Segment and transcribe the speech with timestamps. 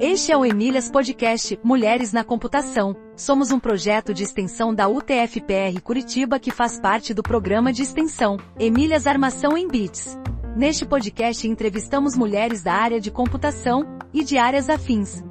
[0.00, 2.96] Este é o Emílias Podcast Mulheres na Computação.
[3.16, 8.36] Somos um projeto de extensão da UTFPR Curitiba que faz parte do programa de extensão
[8.58, 10.18] Emílias Armação em Bits.
[10.56, 15.22] Neste podcast entrevistamos mulheres da área de computação e de áreas afins.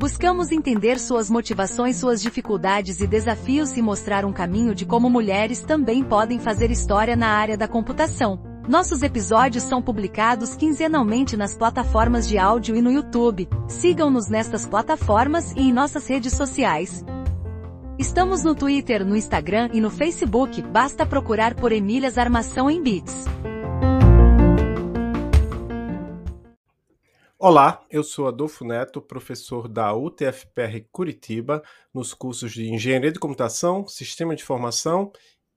[0.00, 5.62] Buscamos entender suas motivações, suas dificuldades e desafios e mostrar um caminho de como mulheres
[5.62, 8.49] também podem fazer história na área da computação.
[8.70, 13.48] Nossos episódios são publicados quinzenalmente nas plataformas de áudio e no YouTube.
[13.66, 17.04] Sigam-nos nestas plataformas e em nossas redes sociais.
[17.98, 23.24] Estamos no Twitter, no Instagram e no Facebook, basta procurar por Emílias Armação em Bits.
[27.36, 31.60] Olá, eu sou Adolfo Neto, professor da UTFPR Curitiba,
[31.92, 35.10] nos cursos de Engenharia de Computação, Sistema de Informação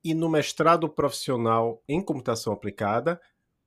[0.03, 3.19] e no mestrado profissional em computação aplicada.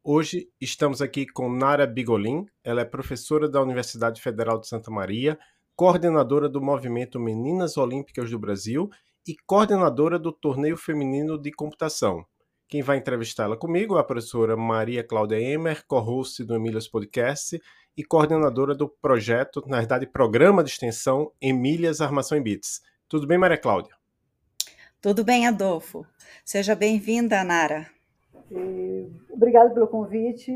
[0.04, 5.38] Hoje estamos aqui com Nara Bigolin, ela é professora da Universidade Federal de Santa Maria,
[5.74, 8.90] coordenadora do movimento Meninas Olímpicas do Brasil
[9.26, 12.24] e coordenadora do Torneio Feminino de Computação.
[12.68, 17.60] Quem vai entrevistá-la comigo é a professora Maria Cláudia Emer, co-host do Emílias Podcast
[17.96, 22.82] e coordenadora do projeto, na verdade, programa de extensão Emílias Armação em Bits.
[23.08, 23.95] Tudo bem, Maria Cláudia?
[25.00, 26.06] Tudo bem, Adolfo.
[26.44, 27.86] Seja bem-vinda, Nara.
[28.50, 30.50] E, obrigado pelo convite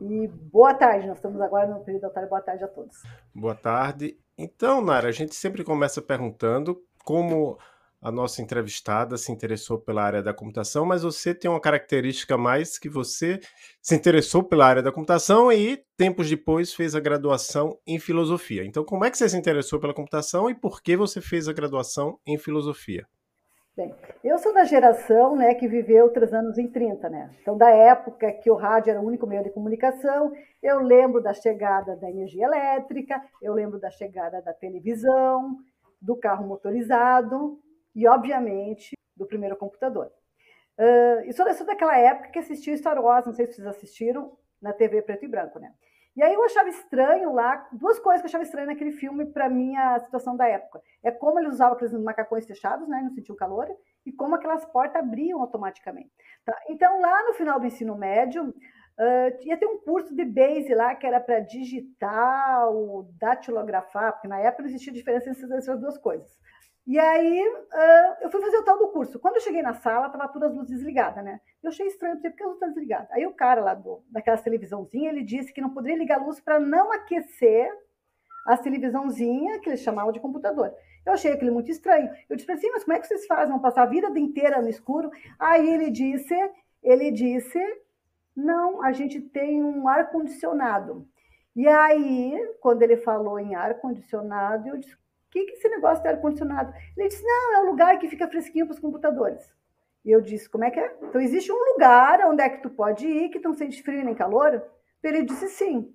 [0.00, 1.06] e boa tarde.
[1.06, 2.28] Nós estamos agora no período da tarde.
[2.28, 2.96] Boa tarde a todos.
[3.34, 4.18] Boa tarde.
[4.36, 7.58] Então, Nara, a gente sempre começa perguntando como
[8.00, 12.78] a nossa entrevistada se interessou pela área da computação, mas você tem uma característica mais
[12.78, 13.40] que você
[13.82, 18.64] se interessou pela área da computação e tempos depois fez a graduação em filosofia.
[18.64, 21.52] Então, como é que você se interessou pela computação e por que você fez a
[21.52, 23.06] graduação em filosofia?
[23.78, 27.30] Bem, eu sou da geração né, que viveu três anos em 30, né?
[27.40, 31.32] Então, da época que o rádio era o único meio de comunicação, eu lembro da
[31.32, 35.58] chegada da energia elétrica, eu lembro da chegada da televisão,
[36.02, 37.60] do carro motorizado
[37.94, 40.10] e, obviamente, do primeiro computador.
[40.76, 44.72] Uh, e sou daquela época que assistiu Star Wars, não sei se vocês assistiram, na
[44.72, 45.72] TV preto e branco, né?
[46.18, 49.48] E aí eu achava estranho lá, duas coisas que eu achava estranho naquele filme para
[49.48, 50.82] minha situação da época.
[51.00, 53.68] É como eles usavam aqueles macacões fechados, né, não sentiam calor,
[54.04, 56.10] e como aquelas portas abriam automaticamente.
[56.44, 56.60] Tá?
[56.70, 60.92] Então lá no final do ensino médio, uh, ia ter um curso de base lá
[60.96, 66.36] que era para digital, datilografar, porque na época não existia diferença entre essas duas coisas.
[66.88, 69.18] E aí uh, eu fui fazer o tal do curso.
[69.18, 71.38] Quando eu cheguei na sala, estava todas as luzes desligadas, né?
[71.62, 73.10] Eu achei estranho, porque as luzes estão desligadas.
[73.10, 76.40] Aí o cara lá do, daquela televisãozinha, ele disse que não poderia ligar a luz
[76.40, 77.70] para não aquecer
[78.46, 80.72] a televisãozinha, que eles chamavam de computador.
[81.04, 82.10] Eu achei aquilo muito estranho.
[82.26, 83.48] Eu disse assim, mas como é que vocês fazem?
[83.48, 85.10] Vão passar a vida inteira no escuro?
[85.38, 86.34] Aí ele disse,
[86.82, 87.60] ele disse,
[88.34, 91.06] não, a gente tem um ar-condicionado.
[91.54, 94.96] E aí, quando ele falou em ar-condicionado, eu disse,
[95.30, 96.72] que, que esse negócio de ar-condicionado?
[96.96, 99.54] Ele disse, não, é um lugar que fica fresquinho para os computadores.
[100.04, 100.96] E eu disse, como é que é?
[101.02, 104.14] Então, existe um lugar onde é que tu pode ir, que não sente frio nem
[104.14, 104.62] calor?
[105.02, 105.94] Ele disse, sim.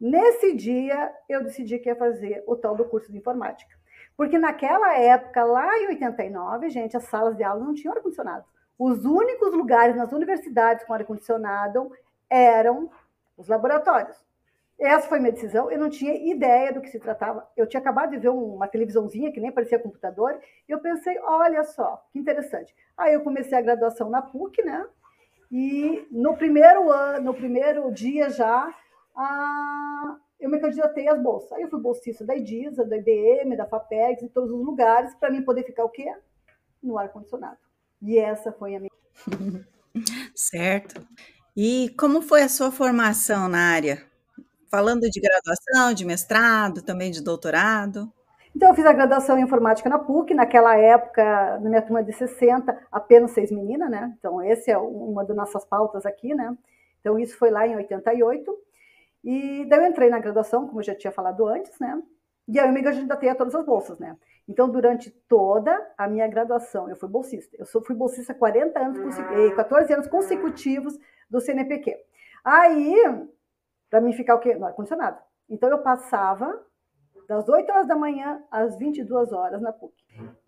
[0.00, 3.74] Nesse dia, eu decidi que ia fazer o tal do curso de informática.
[4.16, 8.44] Porque naquela época, lá em 89, gente, as salas de aula não tinham ar-condicionado.
[8.78, 11.92] Os únicos lugares nas universidades com ar-condicionado
[12.28, 12.90] eram
[13.36, 14.23] os laboratórios.
[14.78, 15.70] Essa foi minha decisão.
[15.70, 17.48] Eu não tinha ideia do que se tratava.
[17.56, 20.38] Eu tinha acabado de ver uma televisãozinha que nem parecia computador.
[20.68, 22.74] E eu pensei, olha só, que interessante.
[22.96, 24.84] Aí eu comecei a graduação na PUC, né?
[25.50, 28.74] E no primeiro ano, no primeiro dia já,
[29.14, 30.16] a...
[30.40, 31.52] eu me candidatei às bolsas.
[31.52, 35.30] Aí eu fui bolsista da IDISA, da IBM, da FAPEX, em todos os lugares, para
[35.30, 36.12] mim poder ficar o quê?
[36.82, 37.58] No ar-condicionado.
[38.02, 38.90] E essa foi a minha.
[40.34, 41.00] certo.
[41.56, 44.13] E como foi a sua formação na área?
[44.74, 48.12] Falando de graduação, de mestrado, também de doutorado.
[48.56, 52.12] Então, eu fiz a graduação em informática na PUC, naquela época, na minha turma de
[52.12, 54.12] 60, apenas seis meninas, né?
[54.18, 56.58] Então, esse é uma das nossas pautas aqui, né?
[56.98, 58.52] Então, isso foi lá em 88.
[59.22, 62.02] E daí eu entrei na graduação, como eu já tinha falado antes, né?
[62.48, 64.16] E aí eu me candidatei a todas as bolsas, né?
[64.48, 67.56] Então, durante toda a minha graduação, eu fui bolsista.
[67.56, 68.98] Eu fui bolsista 40 anos,
[69.54, 70.98] 14 anos consecutivos
[71.30, 71.96] do CNPq.
[72.44, 72.96] Aí,
[73.94, 74.56] para mim ficar o quê?
[74.56, 75.20] No ar-condicionado.
[75.48, 76.60] Então eu passava
[77.28, 79.94] das 8 horas da manhã às 22 horas na PUC.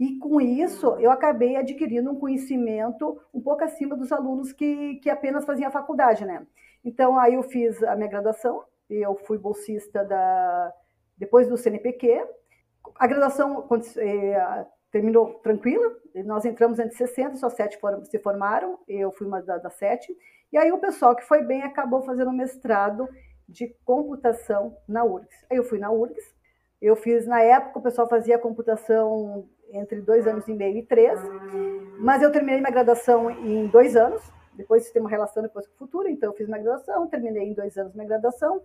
[0.01, 5.09] E com isso eu acabei adquirindo um conhecimento um pouco acima dos alunos que, que
[5.09, 6.45] apenas faziam a faculdade, né?
[6.85, 10.75] Então aí eu fiz a minha graduação, eu fui bolsista da
[11.17, 12.27] depois do CNPq.
[12.97, 13.65] A graduação
[13.99, 15.89] eh, terminou tranquila,
[16.25, 20.13] nós entramos entre 60, só sete foram, se formaram, eu fui uma das da sete.
[20.53, 23.09] E aí o pessoal que foi bem acabou fazendo mestrado
[23.49, 25.47] de computação na URGS.
[25.51, 26.35] Aí eu fui na URGS,
[26.81, 31.19] eu fiz, na época, o pessoal fazia computação entre dois anos e meio e três,
[31.99, 34.23] mas eu terminei minha graduação em dois anos,
[34.55, 37.55] depois tem uma relação depois com o futuro, então eu fiz minha graduação, terminei em
[37.55, 38.63] dois anos minha graduação,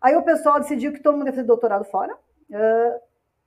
[0.00, 3.00] aí o pessoal decidiu que todo mundo ia fazer doutorado fora, uh,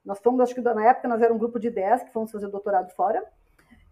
[0.05, 2.47] nós fomos, acho que na época nós era um grupo de 10 que fomos fazer
[2.47, 3.23] doutorado fora,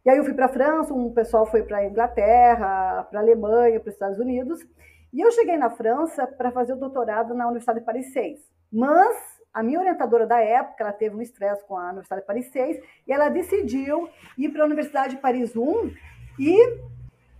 [0.06, 3.24] e aí eu fui para a França, um pessoal foi para a Inglaterra, para a
[3.24, 4.66] Alemanha, para os Estados Unidos,
[5.14, 8.40] e eu cheguei na França para fazer o doutorado na Universidade de Paris 6.
[8.72, 9.16] Mas
[9.54, 12.84] a minha orientadora da época, ela teve um estresse com a Universidade de Paris 6
[13.08, 15.94] e ela decidiu ir para a Universidade de Paris 1
[16.40, 16.80] e,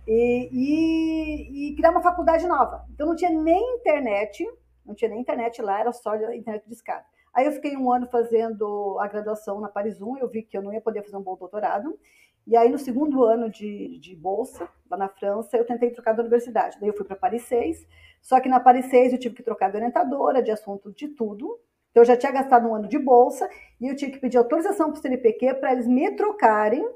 [0.06, 2.84] e, e, e, criar uma faculdade nova.
[2.94, 4.46] Então não tinha nem internet,
[4.86, 7.04] não tinha nem internet lá, era só internet de escada.
[7.34, 10.62] Aí eu fiquei um ano fazendo a graduação na Paris 1, eu vi que eu
[10.62, 11.98] não ia poder fazer um bom doutorado.
[12.46, 16.20] E aí, no segundo ano de, de bolsa, lá na França, eu tentei trocar de
[16.20, 16.78] universidade.
[16.78, 17.86] Daí eu fui para Paris 6,
[18.20, 21.58] só que na Paris 6 eu tive que trocar de orientadora, de assunto de tudo.
[21.90, 23.48] Então eu já tinha gastado um ano de bolsa
[23.80, 26.86] e eu tinha que pedir autorização para o CNPq para eles me trocarem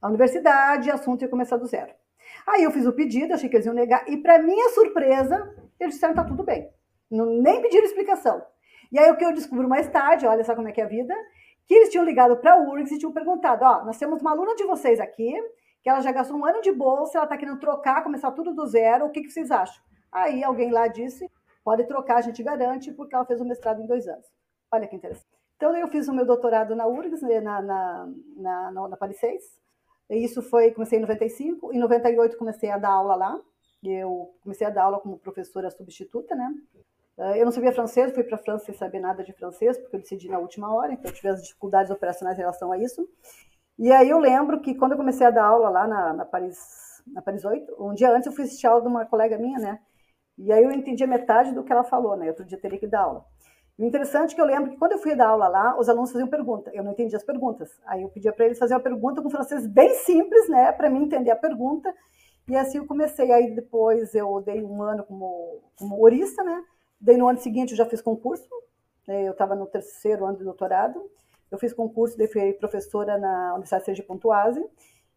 [0.00, 1.92] a universidade, assunto ia começar do zero.
[2.46, 5.94] Aí eu fiz o pedido, achei que eles iam negar, e para minha surpresa, eles
[5.94, 6.68] disseram tá tudo bem.
[7.10, 8.42] Não, nem pediram explicação.
[8.90, 10.88] E aí o que eu descubro mais tarde, olha só como é que é a
[10.88, 11.14] vida,
[11.66, 14.54] que eles tinham ligado para a URGS e tinham perguntado: ó, nós temos uma aluna
[14.54, 15.32] de vocês aqui,
[15.82, 18.66] que ela já gastou um ano de bolsa, ela está querendo trocar, começar tudo do
[18.66, 19.82] zero, o que, que vocês acham?
[20.10, 21.30] Aí alguém lá disse:
[21.64, 24.26] pode trocar, a gente garante, porque ela fez o mestrado em dois anos.
[24.70, 25.42] Olha que interessante.
[25.56, 29.18] Então, eu fiz o meu doutorado na URGS, né, na, na, na, na, na Paris
[29.20, 29.42] 6.
[30.10, 31.72] E isso foi, comecei em 95.
[31.72, 33.40] Em 98, comecei a dar aula lá.
[33.84, 36.52] Eu comecei a dar aula como professora substituta, né?
[37.18, 39.96] Eh, eu não sabia francês, fui para a França sem saber nada de francês, porque
[39.96, 43.06] eu decidi na última hora, então eu tive as dificuldades operacionais em relação a isso.
[43.78, 47.02] E aí eu lembro que quando eu comecei a dar aula lá na, na Paris,
[47.06, 49.80] na Paris 8, um dia antes eu fui assistir aula de uma colega minha, né?
[50.38, 52.28] E aí eu entendi metade do que ela falou, né?
[52.28, 53.24] Outro dia teria que dar aula.
[53.78, 56.12] O interessante é que eu lembro que quando eu fui dar aula lá, os alunos
[56.12, 56.70] faziam pergunta.
[56.74, 57.70] Eu não entendia as perguntas.
[57.86, 60.72] Aí eu pedia para eles fazer uma pergunta com francês bem simples, né?
[60.72, 61.92] Para mim entender a pergunta.
[62.48, 63.32] E assim eu comecei.
[63.32, 66.62] Aí depois eu dei um ano como, como horista, né?
[67.02, 68.48] Daí no ano seguinte eu já fiz concurso,
[69.08, 71.10] né, eu estava no terceiro ano de doutorado,
[71.50, 74.64] eu fiz concurso, daí fui professora na Universidade de Pontoise,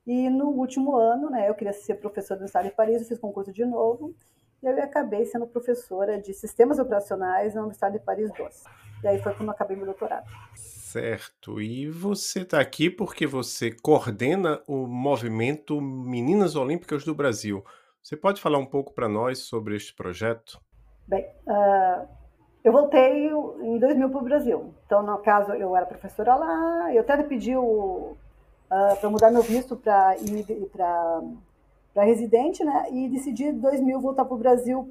[0.05, 3.19] e no último ano, né, eu queria ser professora da Universidade de Paris, eu fiz
[3.19, 4.15] concurso de novo,
[4.63, 8.63] e eu acabei sendo professora de sistemas operacionais na Universidade de Paris 2.
[9.03, 10.25] E aí foi quando eu acabei meu doutorado.
[10.55, 11.61] Certo.
[11.61, 17.63] E você está aqui porque você coordena o movimento Meninas Olímpicas do Brasil.
[18.01, 20.59] Você pode falar um pouco para nós sobre este projeto?
[21.07, 22.07] Bem, uh,
[22.63, 24.73] eu voltei em 2000 para o Brasil.
[24.85, 26.91] Então, no caso, eu era professora lá.
[26.91, 28.17] Eu até pedi uh,
[28.67, 30.15] para mudar meu visto para
[31.97, 32.87] residente, né?
[32.91, 34.89] E decidi em 2000 voltar para o Brasil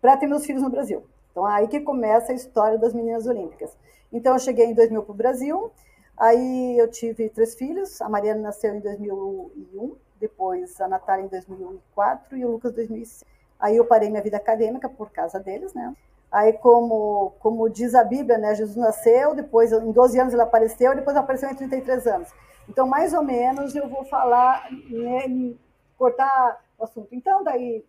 [0.00, 1.04] para ter meus filhos no Brasil.
[1.32, 3.76] Então, aí que começa a história das meninas olímpicas.
[4.12, 5.72] Então, eu cheguei em 2000 para o Brasil.
[6.16, 8.00] Aí eu tive três filhos.
[8.00, 13.29] A Mariana nasceu em 2001, depois a Natália em 2004 e o Lucas em 2006.
[13.60, 15.94] Aí eu parei minha vida acadêmica por causa deles, né?
[16.30, 18.54] Aí, como, como diz a Bíblia, né?
[18.54, 22.28] Jesus nasceu, depois, em 12 anos ele apareceu, depois apareceu em 33 anos.
[22.68, 25.54] Então, mais ou menos, eu vou falar, né,
[25.98, 27.08] cortar o assunto.
[27.12, 27.84] Então, daí,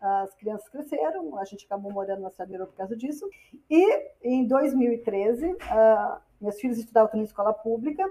[0.00, 3.28] as crianças cresceram, a gente acabou morando na cidade por causa disso.
[3.68, 5.56] E, em 2013, uh,
[6.40, 8.08] meus filhos estudavam em escola pública,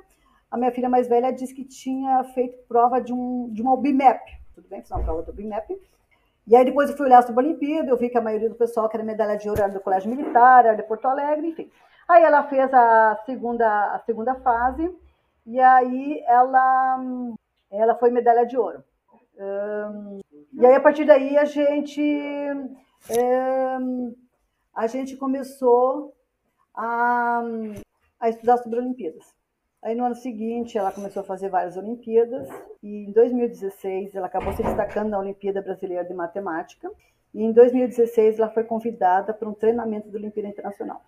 [0.49, 4.21] a minha filha mais velha disse que tinha feito prova de, um, de uma BIMAP,
[4.53, 5.71] tudo bem, fiz uma prova do BIMAP,
[6.47, 8.55] e aí depois eu fui olhar sobre a Olimpíada, eu vi que a maioria do
[8.55, 11.71] pessoal que era medalha de ouro era do Colégio Militar, era de Porto Alegre, enfim.
[12.07, 14.93] Aí ela fez a segunda, a segunda fase,
[15.45, 16.99] e aí ela,
[17.71, 18.83] ela foi medalha de ouro.
[19.37, 20.19] Um,
[20.53, 22.01] e aí a partir daí a gente,
[23.09, 24.15] um,
[24.75, 26.13] a gente começou
[26.75, 27.41] a,
[28.19, 29.40] a estudar sobre Olimpíadas.
[29.81, 32.47] Aí no ano seguinte ela começou a fazer várias Olimpíadas
[32.83, 36.91] e em 2016 ela acabou se destacando na Olimpíada Brasileira de Matemática
[37.33, 41.01] e em 2016 ela foi convidada para um treinamento da Olimpíada Internacional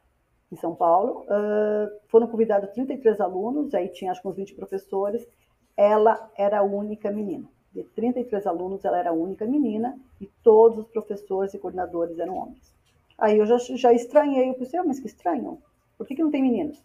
[0.51, 1.23] em São Paulo.
[1.23, 5.27] Uh, foram convidados 33 alunos, aí tinha acho que uns 20 professores.
[5.75, 7.47] Ela era a única menina.
[7.73, 12.37] De 33 alunos, ela era a única menina e todos os professores e coordenadores eram
[12.37, 12.73] homens.
[13.17, 15.59] Aí eu já, já estranhei, eu pensei, oh, mas que estranho,
[15.97, 16.83] por que, que não tem meninos?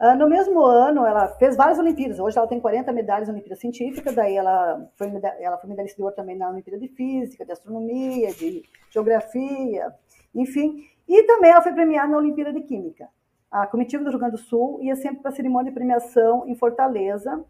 [0.00, 2.18] Uh, no mesmo ano, ela fez várias Olimpíadas.
[2.18, 6.02] Hoje ela tem 40 medalhas na Olimpíada Científica, daí ela foi, ela foi medalhista de
[6.02, 9.94] ouro também na Olimpíada de Física, de Astronomia, de Geografia,
[10.34, 10.86] enfim.
[11.06, 13.10] E também ela foi premiada na Olimpíada de Química.
[13.50, 16.54] A comitiva do Rio Grande do Sul ia sempre para a cerimônia de premiação em
[16.54, 17.44] Fortaleza,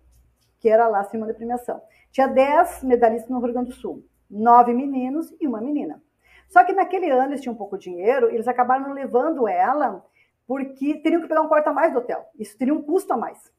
[0.59, 1.81] que era lá a cerimônia de premiação.
[2.11, 6.03] Tinha 10 medalhistas no Rio Grande do Sul, nove meninos e uma menina.
[6.49, 10.05] Só que naquele ano eles tinham pouco dinheiro, eles acabaram levando ela
[10.51, 12.29] porque teriam que pegar um quarto a mais do hotel.
[12.37, 13.53] Isso teria um custo a mais.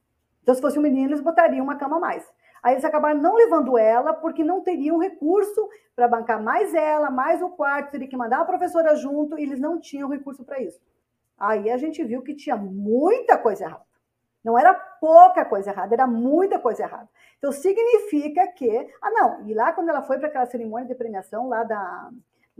[0.43, 2.29] Então, se fosse um menino, eles botariam uma cama a mais.
[2.61, 7.41] Aí eles acabaram não levando ela porque não teriam recurso para bancar mais ela, mais
[7.41, 10.81] o quarto, teria que mandar a professora junto e eles não tinham recurso para isso.
[11.39, 13.85] Aí a gente viu que tinha muita coisa errada.
[14.43, 17.07] Não era pouca coisa errada, era muita coisa errada.
[17.37, 18.69] Então significa que.
[19.01, 22.11] Ah, não, e lá quando ela foi para aquela cerimônia de premiação lá da.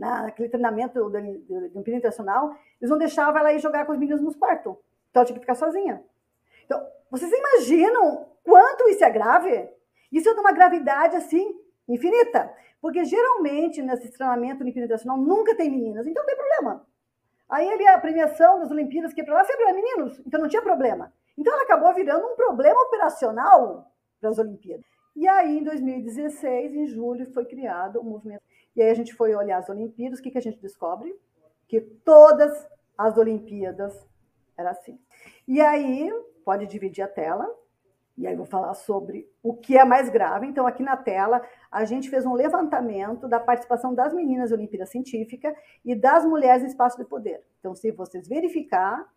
[0.02, 4.20] Naquele treinamento do, do, do Internacional, eles não deixavam ela ir jogar com os meninos
[4.20, 4.74] nos quartos.
[5.10, 6.02] Então ela tinha que ficar sozinha.
[6.64, 9.68] Então, vocês imaginam quanto isso é grave?
[10.10, 11.54] Isso é de uma gravidade assim,
[11.88, 12.52] infinita.
[12.80, 16.84] Porque geralmente nesse treinamento Império Internacional nunca tem meninas, então não tem problema.
[17.48, 20.48] Aí ele, a premiação das Olimpíadas, que é para lá sempre era meninos, então não
[20.48, 21.12] tinha problema.
[21.38, 23.88] Então ela acabou virando um problema operacional
[24.20, 24.84] para as Olimpíadas.
[25.14, 28.42] E aí, em 2016, em julho, foi criado o movimento.
[28.74, 31.14] E aí a gente foi olhar as Olimpíadas, o que, que a gente descobre?
[31.68, 34.06] Que todas as Olimpíadas
[34.56, 34.98] era assim.
[35.46, 36.10] E aí,
[36.44, 37.48] pode dividir a tela,
[38.16, 40.46] e aí vou falar sobre o que é mais grave.
[40.46, 44.86] Então, aqui na tela, a gente fez um levantamento da participação das meninas na Olimpíada
[44.86, 47.42] Científica e das mulheres em espaço de poder.
[47.58, 49.10] Então, se vocês verificar,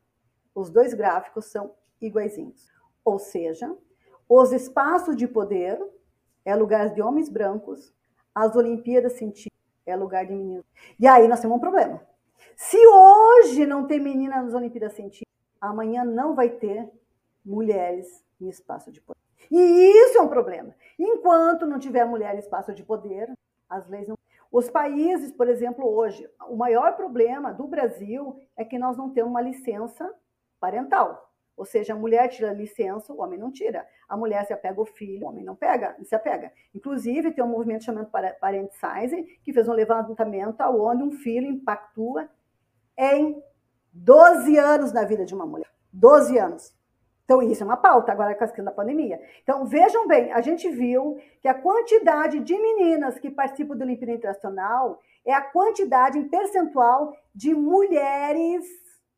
[0.53, 2.71] os dois gráficos são iguaizinhos.
[3.03, 3.75] Ou seja,
[4.27, 5.79] os espaços de poder
[6.43, 7.93] é lugar de homens brancos,
[8.36, 10.65] as Olimpíadas Científicas é lugar de meninos.
[11.00, 12.01] E aí nós temos um problema.
[12.58, 16.89] Se hoje não tem menina nas Olimpíadas Científicas, amanhã não vai ter
[17.46, 19.20] mulheres em espaço de poder.
[19.50, 20.75] E isso é um problema.
[21.00, 23.32] Enquanto não tiver mulher em espaço de poder,
[23.70, 24.18] as leis não.
[24.51, 29.30] Os países, por exemplo, hoje, o maior problema do Brasil é que nós não temos
[29.30, 30.13] uma licença
[30.60, 31.25] parental.
[31.57, 33.88] Ou seja, a mulher tira licença, o homem não tira.
[34.07, 36.51] A mulher se apega ao filho, o homem não pega, se apega.
[36.74, 38.09] Inclusive, tem um movimento chamado
[38.39, 42.29] Parent Size, que fez um levantamento onde um filho impactua
[42.97, 43.41] em
[43.93, 45.69] 12 anos na vida de uma mulher.
[45.93, 46.75] 12 anos.
[47.24, 49.19] Então, isso é uma pauta agora com a questão da pandemia.
[49.41, 54.13] Então, vejam bem, a gente viu que a quantidade de meninas que participam do Olimpíada
[54.13, 58.63] Internacional é a quantidade em percentual de mulheres,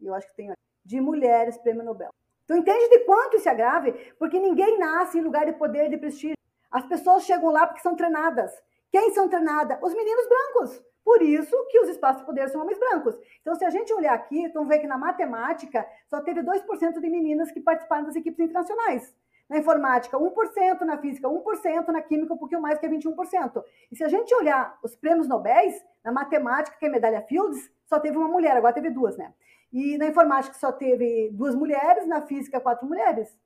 [0.01, 0.53] eu acho que tem
[0.85, 2.11] de mulheres prêmio Nobel.
[2.47, 3.91] Então, entende de quanto isso é grave?
[4.17, 6.37] Porque ninguém nasce em lugar de poder de prestígio.
[6.71, 8.53] As pessoas chegam lá porque são treinadas.
[8.89, 9.77] Quem são treinadas?
[9.81, 10.81] Os meninos brancos.
[11.03, 13.19] Por isso que os espaços de poder são homens brancos.
[13.41, 17.09] Então, se a gente olhar aqui, então ver que na matemática só teve 2% de
[17.09, 19.13] meninas que participaram das equipes internacionais.
[19.49, 23.63] Na informática, 1%, na física, 1%, na química, um pouquinho mais que é 21%.
[23.91, 25.71] E se a gente olhar os prêmios Nobel,
[26.03, 29.33] na matemática, que é medalha Fields, só teve uma mulher, agora teve duas, né?
[29.71, 33.37] E na informática só teve duas mulheres, na física, quatro mulheres.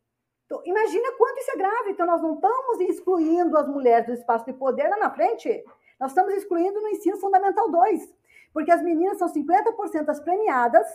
[0.45, 1.91] Então, imagina quanto isso é grave.
[1.91, 5.63] Então, nós não estamos excluindo as mulheres do espaço de poder lá na frente.
[5.99, 8.15] Nós estamos excluindo no ensino fundamental 2,
[8.51, 10.87] porque as meninas são 50% as premiadas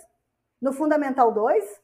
[0.61, 1.81] no fundamental 2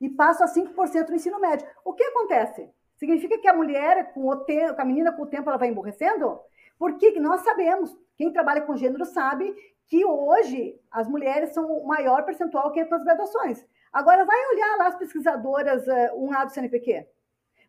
[0.00, 1.66] e passam a 5% no ensino médio.
[1.84, 2.68] O que acontece?
[2.96, 6.40] Significa que a mulher, com o tempo, a menina com o tempo, ela vai emborrecendo?
[6.78, 9.54] Porque nós sabemos, quem trabalha com gênero sabe
[9.86, 13.66] que hoje as mulheres são o maior percentual que entra nas graduações.
[13.92, 17.06] Agora, vai olhar lá as pesquisadoras, uh, um lado do CNPq.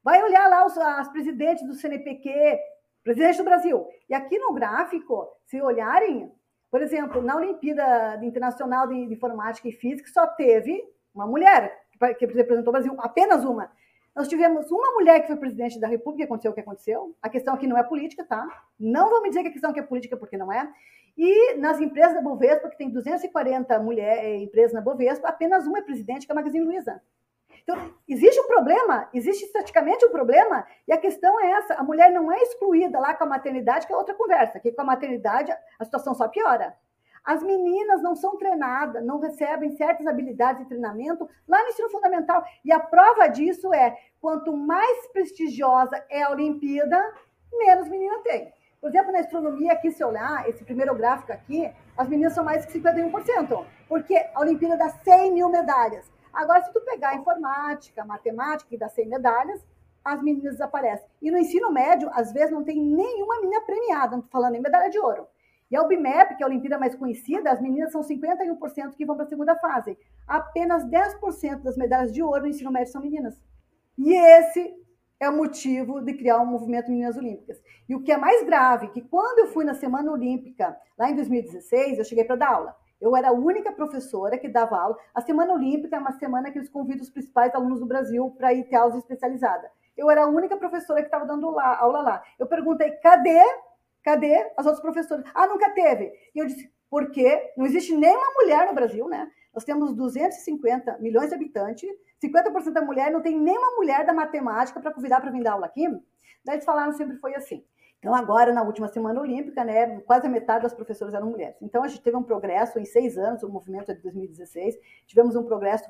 [0.04, 2.60] Vai olhar lá os, as presidentes do CNPq,
[3.04, 3.88] presidente do Brasil.
[4.08, 6.32] E aqui no gráfico, se olharem,
[6.70, 10.84] por exemplo, na Olimpíada Internacional de Informática e Física, só teve
[11.14, 11.81] uma mulher
[12.18, 13.72] que representou o Brasil, apenas uma.
[14.16, 17.16] Nós tivemos uma mulher que foi presidente da República, aconteceu o que aconteceu.
[17.22, 18.46] A questão aqui não é política, tá?
[18.78, 20.70] Não vamos dizer que a questão aqui é política, porque não é.
[21.18, 25.80] E nas empresas da Bovespa, que tem 240 mulheres, eh, empresas na Bovespa, apenas uma
[25.80, 27.02] é presidente, que é a Magazine Luiza.
[27.64, 32.12] Então, existe um problema, existe estaticamente um problema, e a questão é essa: a mulher
[32.12, 35.52] não é excluída lá com a maternidade, que é outra conversa, que com a maternidade
[35.80, 36.76] a situação só piora.
[37.24, 42.44] As meninas não são treinadas, não recebem certas habilidades e treinamento lá no ensino fundamental.
[42.66, 47.00] E a prova disso é: quanto mais prestigiosa é a Olimpíada,
[47.52, 48.52] menos menina tem.
[48.80, 52.66] Por exemplo, na astronomia, aqui, se olhar, esse primeiro gráfico aqui, as meninas são mais
[52.66, 56.12] que 51%, porque a Olimpíada dá 100 mil medalhas.
[56.34, 59.64] Agora, se tu pegar informática, matemática, que dá 100 medalhas,
[60.04, 61.08] as meninas desaparecem.
[61.22, 64.62] E no ensino médio, às vezes, não tem nenhuma menina premiada, não estou falando em
[64.62, 65.28] medalha de ouro.
[65.72, 69.16] E a UBMEP, que é a Olimpíada mais conhecida, as meninas são 51% que vão
[69.16, 69.98] para a segunda fase.
[70.28, 73.42] Apenas 10% das medalhas de ouro no ensino médio são meninas.
[73.98, 74.76] E esse
[75.18, 77.62] é o motivo de criar um movimento Meninas Olímpicas.
[77.88, 81.16] E o que é mais grave, que quando eu fui na Semana Olímpica, lá em
[81.16, 82.76] 2016, eu cheguei para dar aula.
[83.00, 84.98] Eu era a única professora que dava aula.
[85.14, 88.54] A Semana Olímpica é uma semana que eles convidam os principais alunos do Brasil para
[88.54, 89.72] ir ter aulas especializadas.
[89.96, 92.24] Eu era a única professora que estava dando lá, aula lá.
[92.38, 93.42] Eu perguntei, cadê?
[94.04, 95.26] Cadê as outras professoras?
[95.34, 96.12] Ah, nunca teve.
[96.34, 99.32] E eu disse, porque não existe nenhuma mulher no Brasil, né?
[99.54, 101.90] Nós temos 250 milhões de habitantes,
[102.24, 105.66] 50% da mulher, não tem nenhuma mulher da matemática para convidar para vir dar aula
[105.66, 105.88] aqui.
[106.44, 107.64] Daí eles falaram sempre foi assim.
[108.00, 111.56] Então, agora, na última semana olímpica, né, quase a metade das professoras eram mulheres.
[111.62, 115.36] Então, a gente teve um progresso em seis anos, o movimento é de 2016, tivemos
[115.36, 115.88] um progresso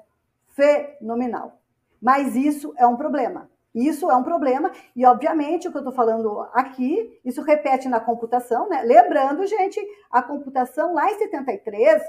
[0.50, 1.62] fenomenal.
[2.02, 3.50] Mas isso é um problema.
[3.74, 8.00] Isso é um problema, e obviamente o que eu estou falando aqui, isso repete na
[8.00, 8.82] computação, né?
[8.84, 9.80] Lembrando, gente,
[10.12, 12.02] a computação lá em 73,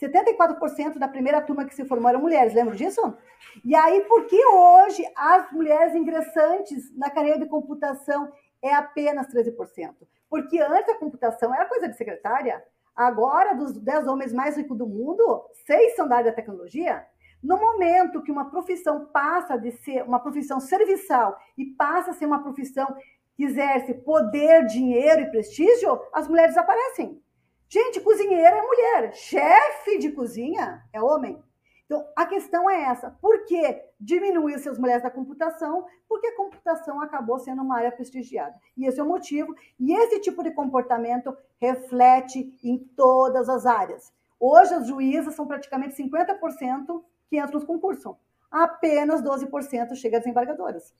[0.00, 3.16] 74% da primeira turma que se formou eram mulheres, lembra disso?
[3.64, 8.32] E aí, por que hoje as mulheres ingressantes na carreira de computação
[8.64, 9.94] é apenas 13%.
[10.28, 12.64] Porque antes a computação era coisa de secretária.
[12.96, 17.04] Agora, dos 10 homens mais ricos do mundo, seis são da área da tecnologia.
[17.44, 22.24] No momento que uma profissão passa de ser uma profissão serviçal e passa a ser
[22.24, 22.86] uma profissão
[23.34, 27.22] que exerce poder, dinheiro e prestígio, as mulheres aparecem.
[27.68, 31.38] Gente, cozinheira é mulher, chefe de cozinha é homem.
[31.84, 35.84] Então, a questão é essa: por que diminuiu-se as mulheres da computação?
[36.08, 38.54] Porque a computação acabou sendo uma área prestigiada.
[38.74, 39.54] E esse é o motivo.
[39.78, 44.10] E esse tipo de comportamento reflete em todas as áreas.
[44.40, 48.14] Hoje, as juízas são praticamente 50% que entram nos concursos.
[48.50, 50.94] Apenas 12% chega a desembargadoras.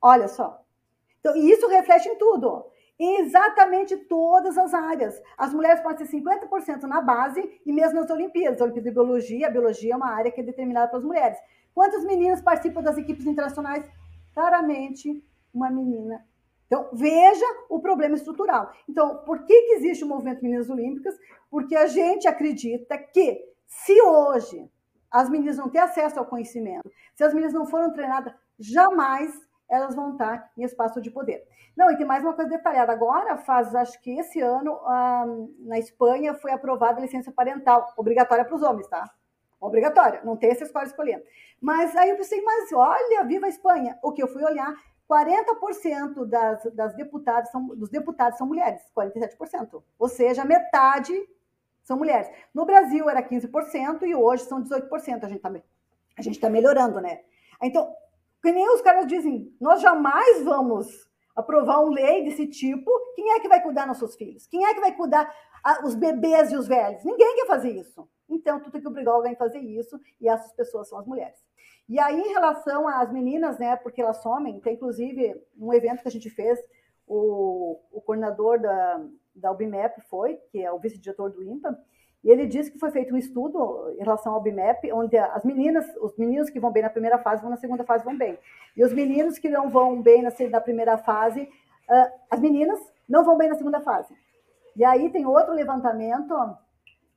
[0.00, 0.62] Olha só.
[1.20, 2.66] Então, e isso reflete em tudo
[2.98, 5.22] em exatamente todas as áreas.
[5.36, 8.60] As mulheres podem ser 50% na base e mesmo nas Olimpíadas.
[8.60, 11.38] A Olimpíada de Biologia, a Biologia é uma área que é determinada pelas mulheres.
[11.72, 13.88] Quantas meninas participam das equipes internacionais?
[14.34, 16.26] Claramente, uma menina.
[16.66, 18.72] Então, veja o problema estrutural.
[18.88, 21.16] Então, por que, que existe o movimento Meninas Olímpicas?
[21.50, 24.68] Porque a gente acredita que, se hoje
[25.10, 29.32] as meninas não têm acesso ao conhecimento, se as meninas não foram treinadas, jamais
[29.68, 31.46] elas vão estar em espaço de poder.
[31.76, 32.92] Não, e tem mais uma coisa detalhada.
[32.92, 34.80] Agora, faz, acho que esse ano,
[35.60, 39.08] na Espanha, foi aprovada a licença parental, obrigatória para os homens, tá?
[39.60, 41.22] Obrigatória, não tem essa escola escolhendo.
[41.60, 43.98] Mas aí eu pensei, mas olha, viva a Espanha.
[44.02, 44.74] O que eu fui olhar,
[45.08, 49.82] 40% das, das deputadas são, dos deputados são mulheres, 47%.
[49.98, 51.12] Ou seja, metade
[51.88, 52.28] são mulheres.
[52.54, 55.24] No Brasil era 15% e hoje são 18%.
[55.24, 55.50] A gente está
[56.18, 57.22] a gente tá melhorando, né?
[57.62, 57.90] Então,
[58.42, 62.90] que nem os caras dizem, nós jamais vamos aprovar uma lei desse tipo.
[63.14, 64.46] Quem é que vai cuidar nossos filhos?
[64.46, 67.02] Quem é que vai cuidar a, os bebês e os velhos?
[67.04, 68.06] Ninguém quer fazer isso.
[68.28, 71.38] Então, tu tem que obrigar alguém a fazer isso, e essas pessoas são as mulheres.
[71.88, 76.08] E aí, em relação às meninas, né, porque elas somem, tem inclusive um evento que
[76.08, 76.58] a gente fez,
[77.06, 79.00] o, o coordenador da,
[79.38, 81.78] da UBMEP foi, que é o vice-diretor do IMPA,
[82.22, 85.86] e ele disse que foi feito um estudo em relação ao BIMEP, onde as meninas,
[86.00, 88.36] os meninos que vão bem na primeira fase vão na segunda fase vão bem.
[88.76, 93.24] E os meninos que não vão bem na, na primeira fase, uh, as meninas não
[93.24, 94.12] vão bem na segunda fase.
[94.74, 96.34] E aí tem outro levantamento,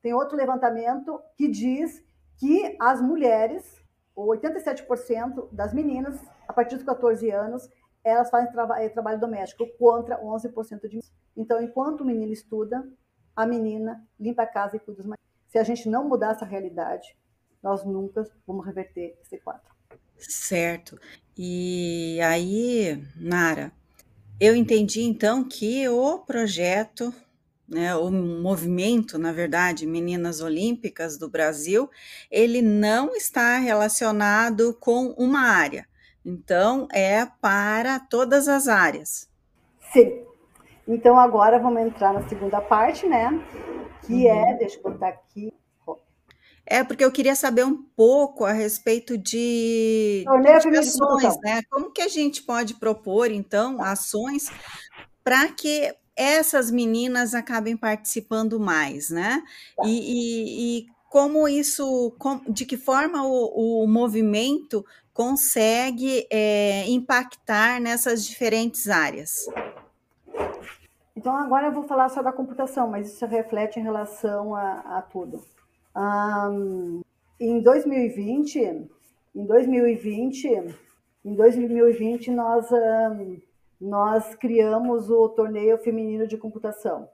[0.01, 2.03] tem outro levantamento que diz
[2.39, 3.83] que as mulheres,
[4.15, 7.69] 87% das meninas, a partir dos 14 anos,
[8.03, 10.99] elas fazem traba trabalho doméstico contra 11% de
[11.35, 12.87] Então, enquanto o menino estuda,
[13.35, 15.25] a menina limpa a casa e cuida dos maridos.
[15.47, 17.15] Se a gente não mudar essa realidade,
[17.61, 19.69] nós nunca vamos reverter esse quadro.
[20.17, 20.99] Certo.
[21.37, 23.71] E aí, Nara,
[24.39, 27.13] eu entendi então que o projeto,
[27.67, 31.89] né, o movimento, na verdade, Meninas Olímpicas do Brasil,
[32.29, 35.87] ele não está relacionado com uma área.
[36.23, 39.27] Então, é para todas as áreas.
[39.91, 40.25] Sim,
[40.93, 43.29] então agora vamos entrar na segunda parte, né?
[44.05, 44.49] Que é, uhum.
[44.49, 45.53] é, deixa eu botar aqui.
[46.65, 51.61] É, porque eu queria saber um pouco a respeito de, de ações, né?
[51.69, 54.49] Como que a gente pode propor, então, ações
[55.23, 59.41] para que essas meninas acabem participando mais, né?
[59.75, 59.83] Tá.
[59.85, 62.15] E, e, e, como isso,
[62.47, 69.45] de que forma o, o movimento consegue é, impactar nessas diferentes áreas?
[71.21, 75.01] Então, agora eu vou falar só da computação, mas isso reflete em relação a, a
[75.03, 75.39] tudo.
[75.95, 77.01] Um,
[77.39, 78.89] em 2020,
[79.35, 80.47] em 2020,
[81.23, 83.39] em 2020 nós, um,
[83.79, 87.07] nós criamos o torneio feminino de computação.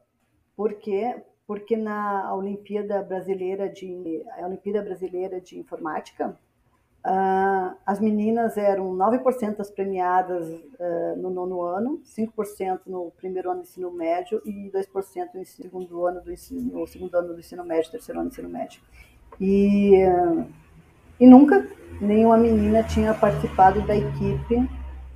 [0.56, 1.22] Por quê?
[1.46, 6.40] Porque na Olimpíada Brasileira de, Olimpíada Brasileira de Informática,
[7.08, 13.62] Uh, as meninas eram 9% as premiadas uh, no nono ano, 5% no primeiro ano
[13.62, 17.64] do ensino médio e 2% no segundo ano do ensino, no segundo ano do ensino
[17.64, 18.82] médio, terceiro ano do ensino médio.
[19.40, 20.46] E, uh,
[21.18, 21.66] e nunca
[22.02, 24.70] nenhuma menina tinha participado da equipe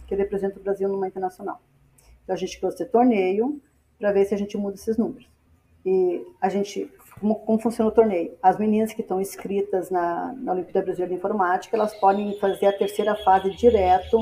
[0.07, 1.61] que representa o Brasil numa internacional.
[2.23, 3.61] Então a gente criou esse torneio
[3.99, 5.29] para ver se a gente muda esses números.
[5.85, 6.89] E a gente,
[7.21, 8.35] como, como funciona o torneio?
[8.41, 12.73] As meninas que estão inscritas na, na Olimpíada Brasileira de Informática, elas podem fazer a
[12.73, 14.17] terceira fase direto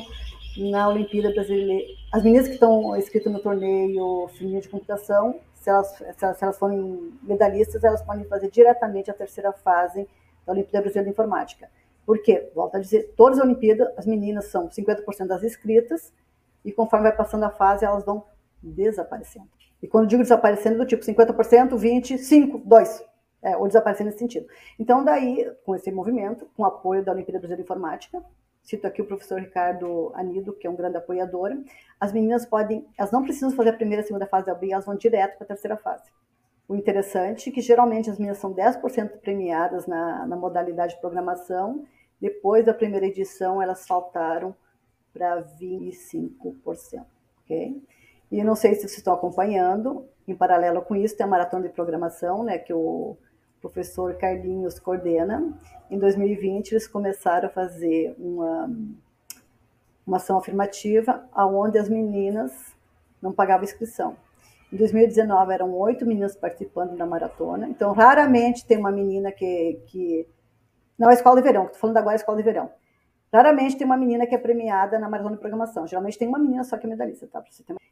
[0.57, 1.87] na Olimpíada Brasileira.
[2.11, 6.43] As meninas que estão inscritas no torneio feminino de computação, se elas, se elas, se
[6.43, 10.05] elas forem medalhistas, elas podem fazer diretamente a terceira fase
[10.45, 11.69] da Olimpíada Brasileira de Informática.
[12.05, 12.51] Por quê?
[12.53, 16.11] Volto a dizer, todas as Olimpíadas, as meninas são 50% das inscritas,
[16.65, 18.25] e conforme vai passando a fase, elas vão
[18.61, 19.47] desaparecendo.
[19.81, 23.09] E quando digo desaparecendo, do tipo 50%, 20%, 5%, 2%.
[23.41, 24.45] É, ou desaparecendo nesse sentido.
[24.77, 28.21] Então, daí, com esse movimento, com apoio da Olimpíada Brasileira de Informática,
[28.61, 31.57] cito aqui o professor Ricardo Anido, que é um grande apoiador,
[31.99, 34.85] as meninas podem, elas não precisam fazer a primeira e segunda fase da OBI, elas
[34.85, 36.11] vão direto para a terceira fase.
[36.67, 41.85] O interessante é que geralmente as meninas são 10% premiadas na, na modalidade de programação,
[42.21, 44.53] depois da primeira edição elas saltaram
[45.11, 47.05] para 25%,
[47.43, 47.81] ok?
[48.31, 51.73] E não sei se vocês estão acompanhando, em paralelo com isso tem a maratona de
[51.73, 53.17] programação, né, que o
[53.59, 55.57] professor Carlinhos coordena.
[55.89, 58.69] Em 2020 eles começaram a fazer uma
[60.09, 62.51] uma ação afirmativa aonde as meninas
[63.21, 64.17] não pagavam inscrição.
[64.73, 70.27] Em 2019 eram oito meninas participando da maratona, então raramente tem uma menina que, que
[70.97, 72.69] não é escola de verão, estou falando agora é escola de verão.
[73.31, 75.85] Raramente tem uma menina que é premiada na maratona de programação.
[75.85, 77.43] Geralmente tem uma menina só que é medalhista, tá?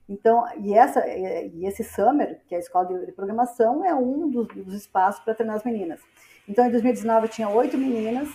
[0.10, 4.48] Então, e, essa, e esse Summer, que é a escola de, programação, é um dos,
[4.48, 6.02] dos espaços para treinar as meninas.
[6.48, 8.30] Então, em 2019 tinha oito meninas,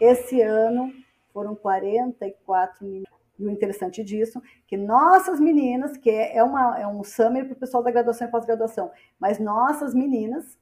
[0.00, 0.92] esse ano
[1.32, 3.08] foram 44 meninas.
[3.38, 7.52] E o interessante disso, que nossas meninas, que é, é uma, é um summer para
[7.52, 10.58] o pessoal da graduação e pós-graduação, mas nossas meninas,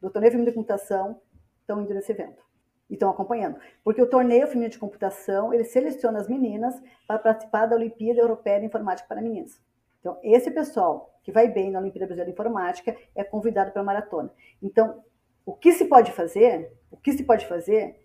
[0.00, 1.20] do feminino de computação,
[1.60, 2.45] estão indo nesse evento
[2.88, 3.58] e estão acompanhando.
[3.82, 8.60] Porque o torneio feminino de computação, ele seleciona as meninas para participar da Olimpíada Europeia
[8.60, 9.60] de Informática para Meninas.
[10.00, 13.84] Então, esse pessoal que vai bem na Olimpíada Brasileira de Informática é convidado para a
[13.84, 14.30] maratona.
[14.62, 15.02] Então,
[15.44, 16.72] o que se pode fazer?
[16.90, 18.00] O que se pode fazer?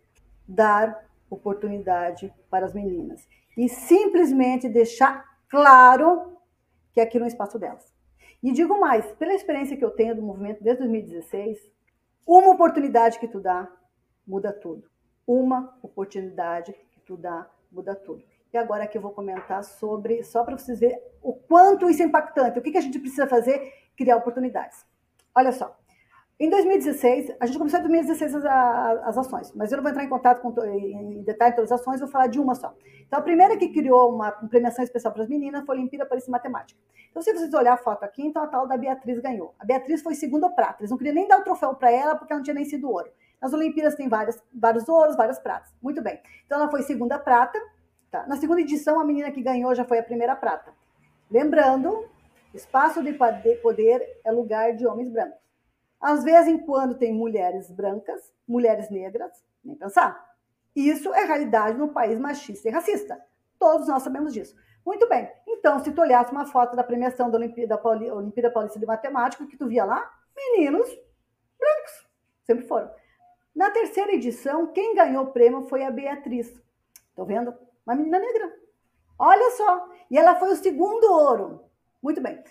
[0.48, 6.38] Dar oportunidade para as meninas e simplesmente deixar claro
[6.94, 7.94] que aquilo é um espaço delas.
[8.44, 11.60] E digo mais, pela experiência que eu tenho do movimento desde 2016,
[12.26, 13.72] uma oportunidade que tu dá
[14.32, 14.90] muda tudo.
[15.28, 18.24] Uma oportunidade que tu dá muda tudo.
[18.54, 22.06] E agora aqui eu vou comentar sobre, só para vocês verem o quanto isso é
[22.06, 23.74] impactante, o que, que a gente precisa fazer?
[23.98, 24.86] Criar oportunidades.
[25.36, 25.78] Olha só,
[26.40, 30.04] em 2016, a gente começou em 2016 as, as, ações, mas eu não vou entrar
[30.04, 32.74] em contato com, em detalhe todas as ações, vou falar de uma só.
[33.06, 36.06] Então, a primeira que criou uma, uma premiação especial para as meninas foi a Olimpíada
[36.06, 36.80] Paris Matemática.
[37.12, 39.54] Então, se vocês olharem a foto aqui, então a tal da Beatriz ganhou.
[39.60, 40.78] A Beatriz foi segunda prata.
[40.82, 42.90] Eles não queriam nem dar o troféu para ela, porque ela não tinha nem sido
[42.90, 43.12] ouro.
[43.42, 45.74] Nas Olimpíadas tem várias, vários ouros, várias pratas.
[45.82, 46.22] Muito bem.
[46.46, 47.60] Então, ela foi segunda prata.
[48.12, 48.28] Tá?
[48.28, 50.72] Na segunda edição, a menina que ganhou já foi a primeira prata.
[51.30, 52.08] Lembrando,
[52.54, 55.40] espaço de poder é lugar de homens brancos.
[56.00, 59.32] Às vezes em quando tem mulheres brancas, mulheres negras,
[59.64, 60.30] nem pensar.
[60.76, 63.20] Isso é realidade no país machista e racista.
[63.60, 64.56] Todos nós sabemos disso.
[64.86, 65.32] Muito bem.
[65.48, 69.46] Então, se tu olhasse uma foto da premiação da Olimpíada, Pauli, Olimpíada Paulista de Matemática,
[69.46, 70.88] que tu via lá, meninos
[71.60, 72.10] brancos.
[72.44, 72.90] Sempre foram.
[73.56, 76.48] Na terceira edição, quem ganhou o prêmio foi a Beatriz.
[77.10, 77.54] Estão vendo?
[77.86, 78.54] Uma menina negra.
[79.20, 79.90] Olha só.
[80.10, 81.66] E ela foi o segundo ouro.
[82.02, 82.42] Muito bem.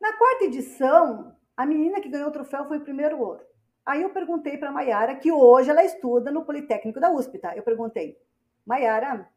[0.00, 3.44] Na quarta edição, a menina que ganhou o troféu foi o primeiro ouro.
[3.84, 7.56] Aí eu perguntei para a Maiara, que hoje ela estuda no Politécnico da USP, tá?
[7.56, 8.18] Eu perguntei,
[8.66, 9.30] Maiara,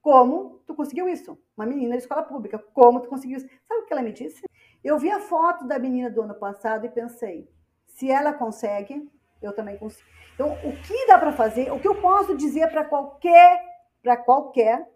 [0.00, 1.36] como tu conseguiu isso?
[1.56, 3.48] Uma menina de escola pública, como tu conseguiu isso?
[3.66, 4.42] Sabe o que ela me disse?
[4.84, 7.50] Eu vi a foto da menina do ano passado e pensei,
[7.86, 9.10] se ela consegue,
[9.42, 10.08] eu também consigo.
[10.38, 13.60] Então, o que dá para fazer, o que eu posso dizer para qualquer,
[14.00, 14.88] para qualquer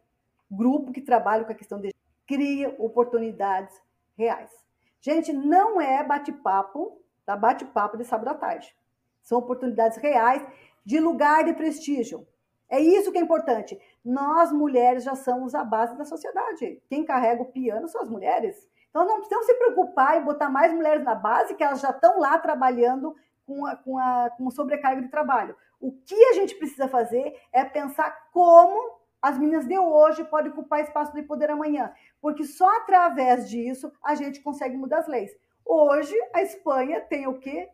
[0.49, 1.93] grupo que trabalha com a questão de
[2.29, 3.75] cria oportunidades
[4.17, 4.53] reais.
[5.01, 7.37] Gente, não é bate-papo, tá?
[7.37, 8.73] Bate-papo de sábado à tarde.
[9.21, 10.47] São oportunidades reais
[10.85, 12.25] de lugar de prestígio.
[12.69, 13.77] É isso que é importante.
[14.05, 16.81] Nós, mulheres, já somos a base da sociedade.
[16.89, 18.71] Quem carrega o piano são as mulheres.
[18.91, 22.21] Então, não precisamos se preocupar em botar mais mulheres na base, que elas já estão
[22.21, 25.57] lá trabalhando com, a, com, a, com sobrecarga de trabalho.
[25.81, 30.81] O que a gente precisa fazer é pensar como as meninas de hoje podem ocupar
[30.81, 35.31] espaço de poder amanhã, porque só através disso a gente consegue mudar as leis.
[35.65, 37.69] Hoje a Espanha tem o quê?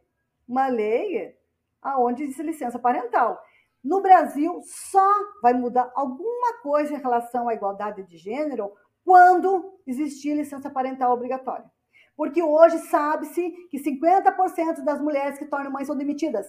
[0.46, 1.36] Uma lei
[1.80, 3.42] aonde diz licença parental.
[3.82, 5.08] No Brasil só
[5.40, 8.72] vai mudar alguma coisa em relação à igualdade de gênero
[9.04, 11.64] quando existir licença parental obrigatória.
[12.18, 16.48] Porque hoje sabe-se que 50% das mulheres que tornam mães são demitidas.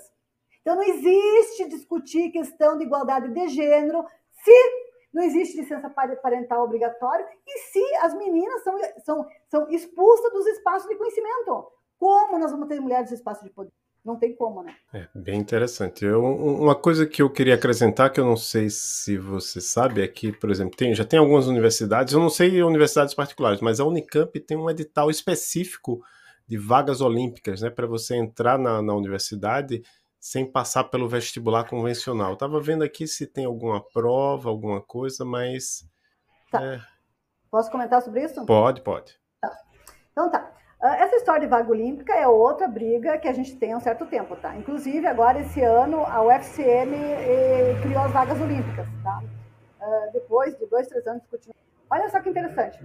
[0.61, 7.27] Então não existe discutir questão de igualdade de gênero se não existe licença parental obrigatória,
[7.45, 11.71] e se as meninas são, são, são expulsas dos espaços de conhecimento.
[11.99, 13.73] Como nós vamos ter mulheres no espaço de poder?
[14.03, 14.75] Não tem como, né?
[14.93, 16.05] É bem interessante.
[16.05, 20.07] Eu, uma coisa que eu queria acrescentar, que eu não sei se você sabe, é
[20.07, 23.85] que, por exemplo, tem, já tem algumas universidades, eu não sei universidades particulares, mas a
[23.85, 26.01] Unicamp tem um edital específico
[26.47, 29.83] de vagas olímpicas, né, para você entrar na, na universidade
[30.19, 32.33] sem passar pelo vestibular convencional.
[32.33, 35.87] Estava vendo aqui se tem alguma prova, alguma coisa, mas.
[36.51, 36.61] Tá.
[36.63, 36.81] É...
[37.49, 38.45] Posso comentar sobre isso?
[38.45, 39.17] Pode, pode.
[39.41, 39.51] Tá.
[40.11, 40.58] Então tá.
[40.81, 43.81] Ah, essa história de vaga olímpica é outra briga que a gente tem há um
[43.81, 44.55] certo tempo, tá?
[44.55, 49.21] Inclusive, agora, esse ano, a UFCM eh, criou as vagas olímpicas, tá?
[49.81, 51.53] Uh, depois de dois, três anos discutindo.
[51.89, 52.79] Olha só que interessante.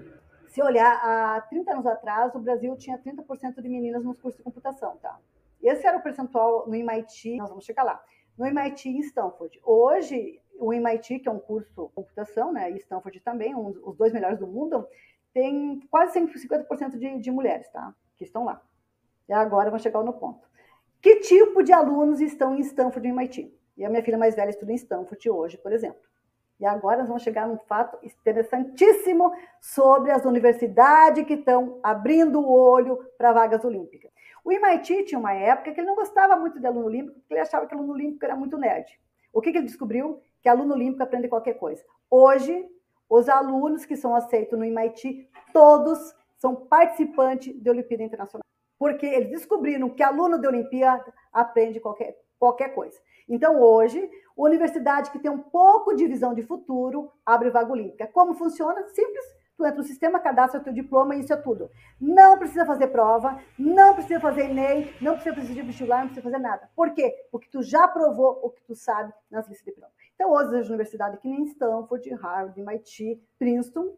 [0.48, 4.42] Se olhar, há 30 anos atrás, o Brasil tinha 30% de meninas nos cursos de
[4.42, 5.16] computação, tá?
[5.62, 8.02] Esse era o percentual no MIT, nós vamos chegar lá,
[8.36, 9.60] no MIT em Stanford.
[9.64, 13.96] Hoje, o MIT, que é um curso de computação, né, e Stanford também, um, os
[13.96, 14.86] dois melhores do mundo,
[15.34, 17.92] tem quase 150% de, de mulheres, tá?
[18.16, 18.62] Que estão lá.
[19.28, 20.48] E agora vamos chegar no ponto.
[21.02, 23.54] Que tipo de alunos estão em Stanford e MIT?
[23.76, 26.00] E a minha filha mais velha estuda em Stanford hoje, por exemplo.
[26.60, 32.48] E agora nós vamos chegar num fato interessantíssimo sobre as universidades que estão abrindo o
[32.48, 34.12] olho para vagas olímpicas.
[34.44, 37.40] O MIT tinha uma época que ele não gostava muito de aluno olímpico, porque ele
[37.40, 38.86] achava que aluno olímpico era muito nerd.
[39.32, 40.20] O que, que ele descobriu?
[40.40, 41.82] Que aluno olímpico aprende qualquer coisa.
[42.08, 42.64] Hoje,
[43.08, 48.44] os alunos que são aceitos no MIT, todos são participantes de Olimpíada Internacional.
[48.78, 52.98] Porque eles descobriram que aluno de Olimpíada aprende qualquer, qualquer coisa.
[53.28, 58.06] Então, hoje, universidade que tem um pouco de visão de futuro abre vaga olímpica.
[58.08, 58.86] Como funciona?
[58.88, 59.24] Simples.
[59.56, 61.70] Tu entra no sistema, cadastra o teu diploma e isso é tudo.
[62.00, 66.38] Não precisa fazer prova, não precisa fazer ENEM, não precisa fazer vestibular, não precisa fazer
[66.38, 66.68] nada.
[66.74, 67.14] Por quê?
[67.30, 69.92] Porque tu já provou o que tu sabe nas listas de prova.
[70.14, 73.96] Então, hoje, as universidades que nem Stanford, Harvard, MIT, Princeton,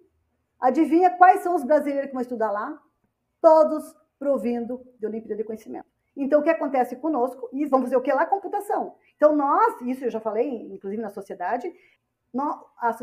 [0.59, 2.81] adivinha quais são os brasileiros que vão estudar lá?
[3.40, 5.87] Todos provindo de Olimpíada de Conhecimento.
[6.16, 7.48] Então, o que acontece conosco?
[7.52, 8.24] E vamos fazer o que lá?
[8.24, 8.96] Computação.
[9.16, 11.70] Então, nós, isso eu já falei, inclusive na sociedade,
[12.33, 12.96] nós, a,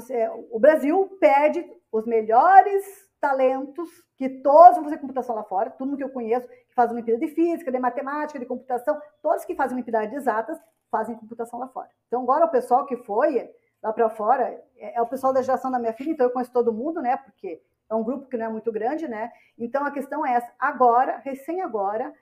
[0.51, 2.83] o Brasil perde os melhores
[3.21, 6.91] talentos que todos vão fazer computação lá fora, todo mundo que eu conheço que faz
[6.91, 10.59] Olimpíada de Física, de Matemática, de Computação, todos que fazem Olimpíada de Exatas
[10.93, 11.89] fazem computação lá fora.
[12.07, 13.49] Então, agora o pessoal que foi
[13.81, 14.43] lá para fora
[14.77, 17.17] é, é, o pessoal da geração da minha filha, então eu conheço todo mundo, né?
[17.17, 19.31] Porque é um grupo que não é muito grande, né?
[19.57, 20.51] Então a questão é essa.
[20.59, 22.13] Agora, recém agora,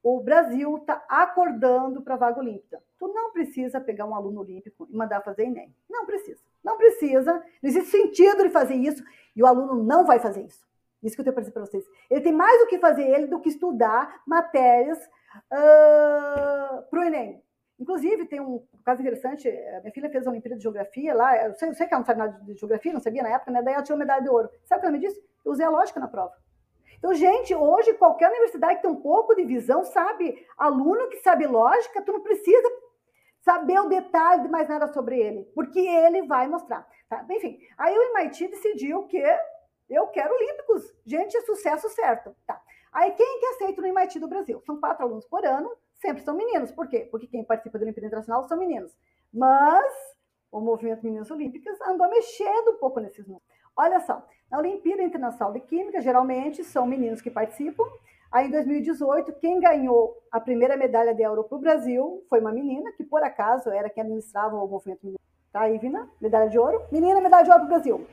[0.00, 2.80] o Brasil está acordando para a vaga olímpica.
[2.98, 5.74] Tu não precisa pegar um aluno olímpico e mandar fazer Enem.
[5.88, 6.40] Não precisa.
[6.62, 7.32] Não precisa.
[7.34, 9.02] Não existe sentido de fazer isso.
[9.34, 10.64] E o aluno não vai fazer isso.
[11.02, 11.84] Isso que eu tenho para dizer para vocês.
[12.10, 14.98] Ele tem mais do que fazer ele do que estudar matérias
[15.52, 17.42] uh, para o Enem.
[17.80, 21.70] Inclusive, tem um caso interessante, minha filha fez a Olimpíada de Geografia lá, eu sei,
[21.70, 23.62] eu sei que ela não sabe nada de Geografia, não sabia na época, né?
[23.62, 24.50] daí ela tirou medalha de ouro.
[24.66, 25.18] Sabe o que ela me disse?
[25.42, 26.34] Eu usei a lógica na prova.
[26.98, 31.46] Então, gente, hoje qualquer universidade que tem um pouco de visão sabe, aluno que sabe
[31.46, 32.68] lógica, tu não precisa
[33.40, 36.86] saber o detalhe de mais nada sobre ele, porque ele vai mostrar.
[37.08, 37.24] Tá?
[37.30, 39.22] Enfim, aí o MIT decidiu que
[39.88, 40.94] eu quero olímpicos.
[41.06, 42.36] Gente, é sucesso certo.
[42.46, 42.60] Tá.
[42.92, 44.60] Aí quem que aceita no MIT do Brasil?
[44.66, 46.72] São quatro alunos por ano, sempre são meninos.
[46.72, 47.06] Por quê?
[47.10, 48.96] Porque quem participa da Olimpíada Internacional são meninos.
[49.32, 49.92] Mas
[50.50, 53.46] o movimento Meninas Olímpicas andou mexendo um pouco nesses números.
[53.76, 57.84] Olha só, na Olimpíada Internacional de Química, geralmente são meninos que participam.
[58.32, 62.52] Aí, em 2018, quem ganhou a primeira medalha de ouro para o Brasil foi uma
[62.52, 65.22] menina, que por acaso era quem administrava o movimento Meninas.
[65.52, 66.08] Tá, Ivina?
[66.20, 66.80] Medalha de ouro.
[66.92, 68.06] Menina, medalha de ouro para o Brasil.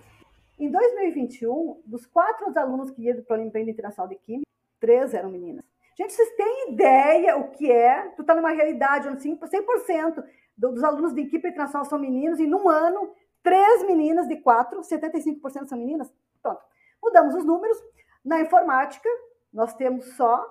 [0.59, 5.29] Em 2021, dos quatro alunos que iam para a Olimpíada Internacional de Química, três eram
[5.29, 5.63] meninas.
[5.97, 8.09] Gente, vocês têm ideia o que é?
[8.09, 10.23] Tu está numa realidade onde 100%
[10.55, 15.65] dos alunos de equipe internacional são meninos, e num ano, três meninas de quatro, 75%
[15.65, 16.13] são meninas?
[16.39, 16.61] Pronto.
[17.01, 17.77] Mudamos os números.
[18.23, 19.09] Na informática,
[19.51, 20.45] nós temos só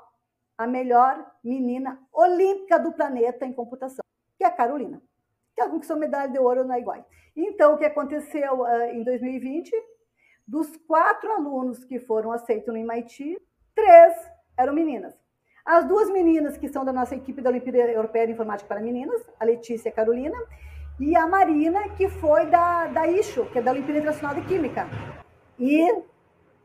[0.59, 4.05] a melhor menina olímpica do planeta em computação,
[4.37, 5.01] que é a Carolina,
[5.55, 7.05] que é conquistou medalha de ouro na Iguai.
[7.37, 9.71] Então, o que aconteceu uh, em 2020?
[10.45, 13.41] Dos quatro alunos que foram aceitos no MIT,
[13.75, 14.15] três
[14.57, 15.26] eram meninas.
[15.67, 19.21] As duas meninas que são da nossa equipe da Olimpíada Europeia de Informática para Meninas,
[19.41, 20.39] a Letícia e a Carolina,
[21.01, 24.87] e a Marina, que foi da, da ISHO, que é da Olimpíada Internacional de Química.
[25.59, 25.85] E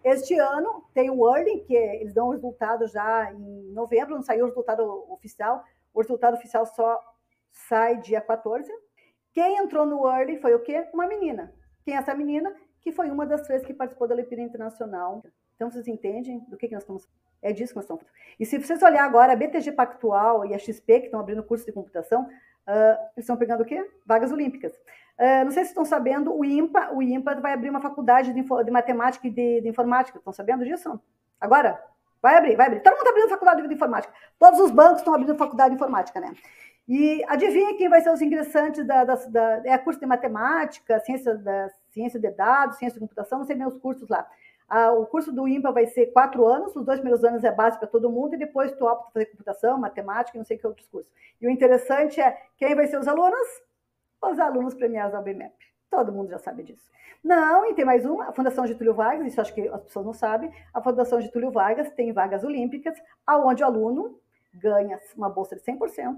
[0.03, 4.45] este ano tem o Whirling, que eles dão o resultado já em novembro, não saiu
[4.45, 6.99] o resultado oficial, o resultado oficial só
[7.51, 8.71] sai dia 14.
[9.33, 10.87] Quem entrou no Whirling foi o quê?
[10.93, 11.51] Uma menina.
[11.83, 12.53] Quem é essa menina?
[12.81, 15.23] Que foi uma das três que participou da Olimpíada Internacional.
[15.61, 17.07] Então, vocês entendem do que, que nós estamos
[17.39, 18.03] é disso que nós estamos
[18.39, 21.63] E se vocês olhar agora, a BTG Pactual e a XP, que estão abrindo curso
[21.63, 23.87] de computação, uh, eles estão pegando o quê?
[24.03, 24.73] Vagas olímpicas.
[25.19, 28.41] Uh, não sei se estão sabendo, o IMPA, o IMPA vai abrir uma faculdade de,
[28.41, 30.17] de matemática e de, de, informática.
[30.17, 30.99] Estão sabendo disso?
[31.39, 31.79] Agora?
[32.23, 32.79] Vai abrir, vai abrir.
[32.79, 34.13] Todo mundo está abrindo faculdade de informática.
[34.39, 36.33] Todos os bancos estão abrindo faculdade de informática, né?
[36.87, 41.35] E adivinha quem vai ser os ingressantes da, da, da é curso de matemática, ciência,
[41.35, 44.27] da, ciência de dados, ciência de computação, não sei nem os cursos lá.
[44.73, 47.77] Ah, o curso do IMPA vai ser quatro anos, os dois primeiros anos é base
[47.77, 51.11] para todo mundo, e depois tu opta fazer computação, matemática, não sei que outros cursos.
[51.41, 53.47] E o interessante é quem vai ser os alunos?
[54.21, 55.53] Os alunos premiados da BMEP.
[55.89, 56.89] Todo mundo já sabe disso.
[57.21, 60.13] Não, e tem mais uma, a Fundação Getúlio Vargas, isso acho que as pessoas não
[60.13, 64.21] sabem, a Fundação Getúlio Vargas tem vagas olímpicas, aonde o aluno
[64.53, 66.15] ganha uma bolsa de 100%,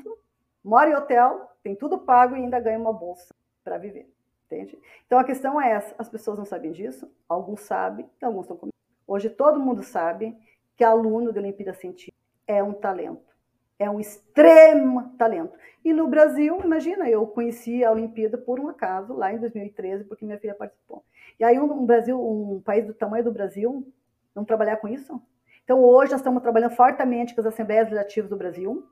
[0.63, 4.08] mora em hotel, tem tudo pago e ainda ganha uma bolsa para viver.
[4.54, 4.78] Entende?
[5.08, 8.76] Então a questão é essa: as pessoas não sabem disso, alguns sabem, alguns estão comigo.
[9.08, 10.38] Hoje todo mundo sabe
[10.76, 13.34] que aluno de Olimpíada Científica é um talento,
[13.80, 15.58] é um extremo talento.
[15.84, 20.24] E no Brasil, imagina, eu conheci a Olimpíada por um acaso lá em 2013, porque
[20.24, 21.04] minha filha participou.
[21.39, 23.92] E aí um Brasil, um país do tamanho do Brasil,
[24.36, 25.20] não trabalhar com isso?
[25.63, 28.88] Então hoje nós estamos trabalhando fortemente com as assembleias legislativas do Brasil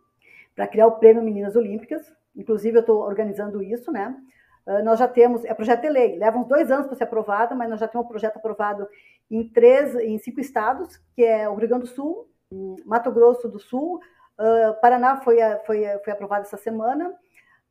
[0.56, 2.12] para criar o Prêmio Meninas Olímpicas.
[2.36, 4.15] Inclusive eu estou organizando isso, né?
[4.65, 7.56] Ah, nós já temos, é projeto de lei, leva uns dois anos para ser aprovado,
[7.56, 8.88] mas nós já temos um projeto aprovado
[9.30, 12.30] em três, em cinco estados, que é o Rio Grande do Sul,
[12.86, 14.00] Mato Grosso do Sul,
[14.39, 17.13] uh, Paraná foi, foi, foi aprovado essa semana,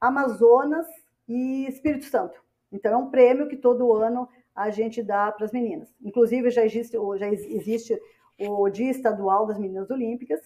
[0.00, 0.87] Amazonas
[1.29, 2.40] e Espírito Santo.
[2.72, 5.94] Então é um prêmio que todo ano a gente dá para as meninas.
[6.03, 8.00] Inclusive já existe, já existe
[8.38, 10.40] o Dia Estadual das Meninas Olímpicas.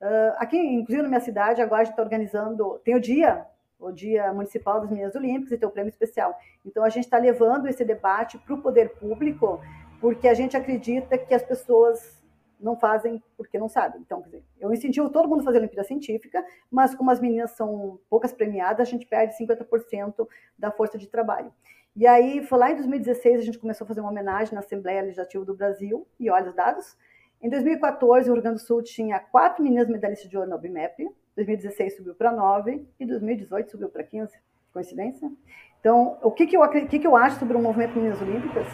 [0.00, 3.46] Uh, aqui, inclusive na minha cidade, agora a gente está organizando, tem o dia
[3.78, 6.36] o Dia Municipal das Meninas Olímpicas e tem o prêmio especial.
[6.64, 9.60] Então, a gente está levando esse debate para o poder público,
[10.00, 12.18] porque a gente acredita que as pessoas
[12.60, 14.00] não fazem porque não sabem.
[14.00, 17.20] Então, quer dizer, eu incentivo todo mundo a fazer a Olimpíada Científica, mas como as
[17.20, 20.26] meninas são poucas premiadas, a gente perde 50%
[20.58, 21.52] da força de trabalho.
[21.94, 25.02] E aí, foi lá em 2016, a gente começou a fazer uma homenagem na Assembleia
[25.02, 26.96] Legislativa do Brasil, e olha os dados.
[27.40, 31.08] Em 2014, o Rio Grande do Sul tinha quatro meninas medalhistas de ouro no BIMEP,
[31.38, 34.36] 2016 subiu para 9 e 2018 subiu para 15.
[34.72, 35.30] Coincidência?
[35.78, 38.66] Então, o que, que, eu, que, que eu acho sobre o movimento Meninas Olímpicas?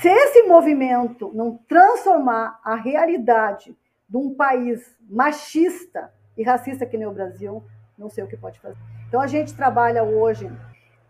[0.00, 3.76] Se esse movimento não transformar a realidade
[4.08, 7.64] de um país machista e racista que nem o Brasil,
[7.98, 8.78] não sei o que pode fazer.
[9.08, 10.48] Então, a gente trabalha hoje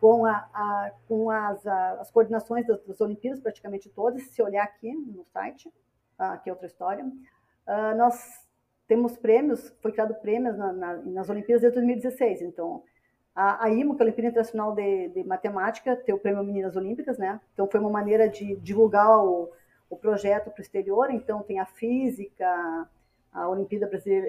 [0.01, 4.22] com, a, a com as, a, as coordenações das, das, Olimpíadas, praticamente todas.
[4.22, 5.70] Se olhar aqui no site,
[6.18, 8.47] aqui é outra história, uh, nós
[8.88, 12.40] temos prêmios, foi criado prêmios na, na, nas Olimpíadas de 2016.
[12.40, 12.83] Então,
[13.35, 16.74] a, a IMO, que é a Olimpíada Internacional de, de, Matemática, tem o prêmio Meninas
[16.74, 17.38] Olímpicas, né?
[17.53, 19.51] Então, foi uma maneira de divulgar o,
[19.90, 21.11] o projeto para o exterior.
[21.11, 22.88] Então, tem a física,
[23.31, 24.27] a Olimpíada Brasileira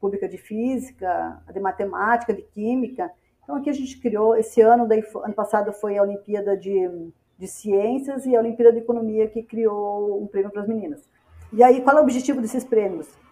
[0.00, 3.12] Pública de Física, a de Matemática, de Química.
[3.42, 7.46] Então, aqui a gente criou, esse ano, daí, ano passado foi a Olimpíada de, de
[7.46, 11.06] Ciências e a Olimpíada de Economia, que criou um prêmio para as meninas.
[11.52, 13.23] E aí, qual é o objetivo desses prêmios?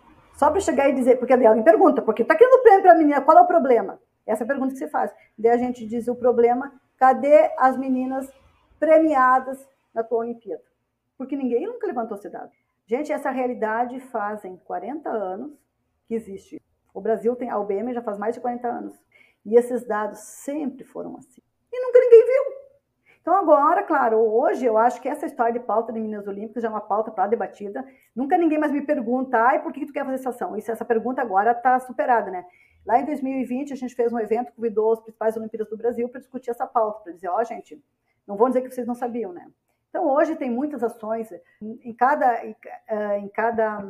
[0.43, 3.21] Só para chegar e dizer, porque alguém pergunta, porque está querendo prêmio para a menina,
[3.21, 4.01] qual é o problema?
[4.27, 5.15] Essa é a pergunta que você faz.
[5.39, 8.29] Daí a gente diz o problema, cadê as meninas
[8.77, 10.65] premiadas na tua Olimpíada?
[11.17, 12.51] Porque ninguém nunca levantou esse dado.
[12.87, 15.53] Gente, essa realidade fazem 40 anos
[16.09, 16.61] que existe.
[16.93, 19.01] O Brasil tem, a UBM já faz mais de 40 anos.
[19.47, 21.41] E esses dados sempre foram assim.
[21.73, 22.52] E nunca ninguém viu.
[23.23, 26.69] Então, agora, claro, hoje eu acho que essa história de pauta de Meninas Olímpicas já
[26.69, 27.87] é uma pauta para debatida.
[28.17, 30.57] Nunca ninguém mais me pergunta, ai, por que tu quer fazer essa ação?
[30.57, 32.45] Isso, essa pergunta agora está superada, né?
[32.85, 36.19] Lá em 2020, a gente fez um evento, convidou os principais Olimpíadas do Brasil para
[36.19, 37.81] discutir essa pauta, para dizer, ó, oh, gente,
[38.27, 39.49] não vou dizer que vocês não sabiam, né?
[39.89, 41.29] Então, hoje tem muitas ações,
[41.61, 42.57] em cada, em,
[43.33, 43.85] cada,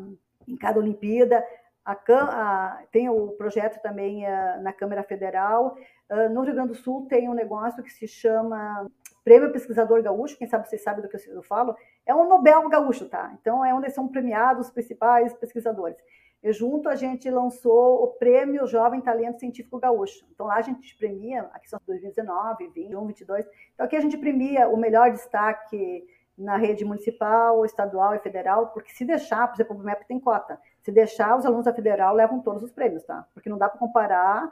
[0.46, 1.42] em cada Olimpíada,
[1.84, 5.76] a, a, tem o projeto também a, eh, na Câmara Federal.
[6.08, 8.86] Uh, no Rio Grande do Sul tem um negócio que se chama
[9.24, 13.08] Prêmio Pesquisador Gaúcho, quem sabe vocês sabem do que eu falo, é um Nobel Gaúcho,
[13.08, 13.32] tá?
[13.40, 15.96] Então é onde são premiados os principais pesquisadores.
[16.42, 20.26] E junto a gente lançou o Prêmio Jovem Talento Científico Gaúcho.
[20.34, 23.46] Então lá a gente premia, aqui são 2019, 21, 22.
[23.74, 26.04] Então aqui a gente premia o melhor destaque
[26.36, 30.58] na rede municipal, estadual e federal, porque se deixar, por exemplo, o MEP tem cota.
[30.80, 33.24] Se deixar, os alunos da federal levam todos os prêmios, tá?
[33.32, 34.50] Porque não dá para comparar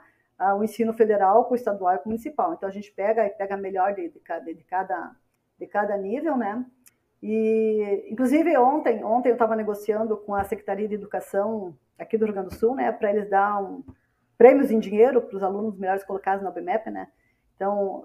[0.57, 2.53] o ensino federal com o estadual e com o municipal.
[2.53, 5.11] Então a gente pega e pega melhor de, de, cada, de, cada,
[5.59, 6.65] de cada nível, né?
[7.21, 12.33] E inclusive ontem, ontem eu estava negociando com a Secretaria de Educação aqui do Rio
[12.33, 13.83] Grande do Sul, né, para eles dar um,
[14.37, 17.07] prêmios em dinheiro para os alunos melhores colocados na OBMEP, né?
[17.55, 18.03] Então,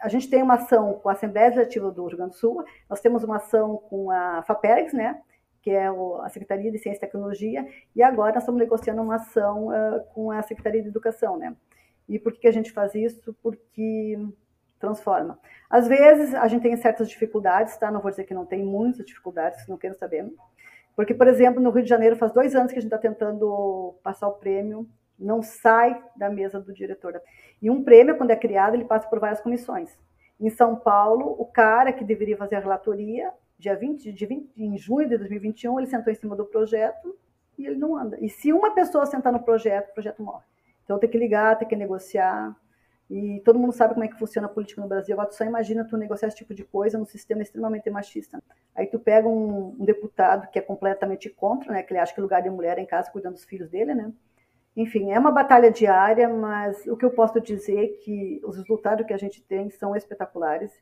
[0.00, 3.02] a gente tem uma ação com a Assembleia Legislativa do Rio Grande do Sul, nós
[3.02, 5.20] temos uma ação com a FAPERGS, né,
[5.60, 9.68] que é a Secretaria de Ciência e Tecnologia, e agora nós estamos negociando uma ação
[9.68, 11.54] uh, com a Secretaria de Educação, né.
[12.08, 13.34] E por que a gente faz isso?
[13.42, 14.18] Porque
[14.78, 15.38] transforma.
[15.70, 17.90] Às vezes a gente tem certas dificuldades, tá?
[17.90, 20.30] Não vou dizer que não tem muitas dificuldades, não quero saber.
[20.94, 23.94] Porque, por exemplo, no Rio de Janeiro faz dois anos que a gente está tentando
[24.02, 24.88] passar o prêmio,
[25.18, 27.20] não sai da mesa do diretor.
[27.60, 29.98] E um prêmio, quando é criado, ele passa por várias comissões.
[30.38, 34.76] Em São Paulo, o cara que deveria fazer a relatoria, dia 20, de 20, em
[34.76, 37.16] junho de 2021, ele sentou em cima do projeto
[37.56, 38.18] e ele não anda.
[38.20, 40.44] E se uma pessoa sentar no projeto, o projeto morre.
[40.84, 42.54] Então tem que ligar, tem que negociar.
[43.10, 45.14] E todo mundo sabe como é que funciona a política no Brasil.
[45.14, 48.42] Agora tu só imagina tu negociar esse tipo de coisa num sistema extremamente machista.
[48.74, 51.82] Aí tu pega um, um deputado que é completamente contra, né?
[51.82, 53.94] Que ele acha que o lugar de mulher é em casa cuidando dos filhos dele,
[53.94, 54.12] né?
[54.76, 59.06] Enfim, é uma batalha diária, mas o que eu posso dizer é que os resultados
[59.06, 60.72] que a gente tem são espetaculares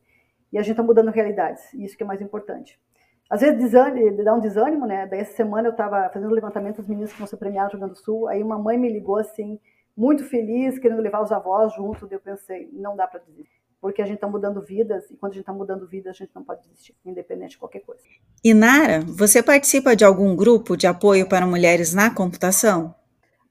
[0.51, 2.81] e a gente está mudando realidades, e isso que é mais importante.
[3.29, 5.07] Às vezes desânimo, dá um desânimo, né?
[5.07, 7.87] Daí essa semana eu estava fazendo levantamento dos meninos que vão ser premiados no Rio
[7.87, 9.59] Grande do Sul, aí uma mãe me ligou assim,
[9.97, 13.63] muito feliz, querendo levar os avós junto, eu pensei, não dá para desistir.
[13.81, 16.31] Porque a gente está mudando vidas, e quando a gente está mudando vidas, a gente
[16.35, 18.03] não pode desistir, independente de qualquer coisa.
[18.45, 22.95] E Nara, você participa de algum grupo de apoio para mulheres na computação?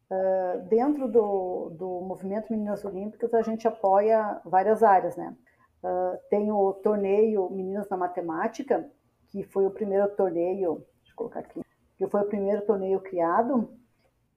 [0.09, 5.35] Uh, dentro do, do movimento Meninas Olímpicas, a gente apoia várias áreas, né?
[5.83, 8.89] Uh, tem o torneio Meninas na Matemática,
[9.29, 11.61] que foi o primeiro torneio, deixa eu colocar aqui,
[11.97, 13.69] que foi o primeiro torneio criado.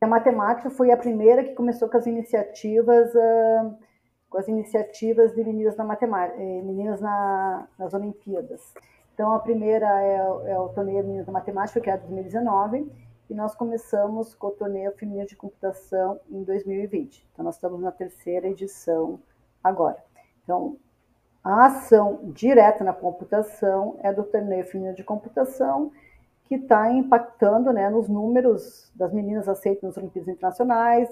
[0.05, 3.11] A matemática foi a primeira que começou com as iniciativas,
[4.29, 8.61] com as iniciativas de meninas na matemática, eh, meninas na, nas Olimpíadas.
[9.15, 12.93] Então a primeira é, é o torneio Meninas na Matemática, que é em 2019
[13.31, 17.27] e nós começamos com o torneio feminino de computação em 2020.
[17.33, 19.19] Então, nós estamos na terceira edição
[19.63, 20.05] agora.
[20.43, 20.77] Então,
[21.43, 25.91] a ação direta na computação é do torneio feminino de computação,
[26.45, 31.09] que está impactando né, nos números das meninas aceitas nas Olimpíadas Internacionais,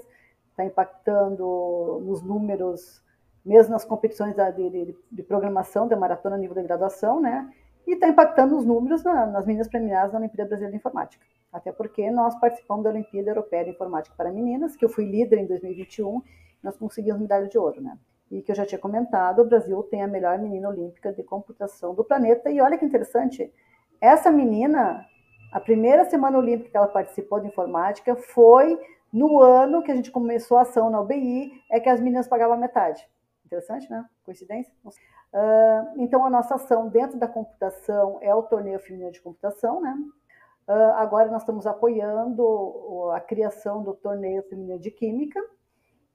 [0.51, 3.03] está impactando nos números,
[3.43, 7.51] mesmo nas competições de, de, de programação da maratona nível de graduação, né?
[7.85, 11.25] E está impactando os números na, nas meninas premiadas na Olimpíada Brasileira de Informática.
[11.51, 15.39] Até porque nós participamos da Olimpíada Europeia de Informática para Meninas, que eu fui líder
[15.39, 16.21] em 2021,
[16.61, 17.97] nós conseguimos medalha de ouro, né?
[18.31, 21.93] E que eu já tinha comentado, o Brasil tem a melhor menina olímpica de computação
[21.93, 22.49] do planeta.
[22.49, 23.53] E olha que interessante,
[23.99, 25.05] essa menina,
[25.53, 28.79] a primeira semana olímpica que ela participou de informática foi
[29.11, 32.55] no ano que a gente começou a ação na UBI, é que as meninas pagavam
[32.55, 33.07] a metade.
[33.45, 34.03] Interessante, né?
[34.23, 34.73] Coincidência?
[34.83, 39.95] Uh, então, a nossa ação dentro da computação é o torneio feminino de computação, né?
[40.67, 45.39] Uh, agora nós estamos apoiando a criação do torneio feminino de química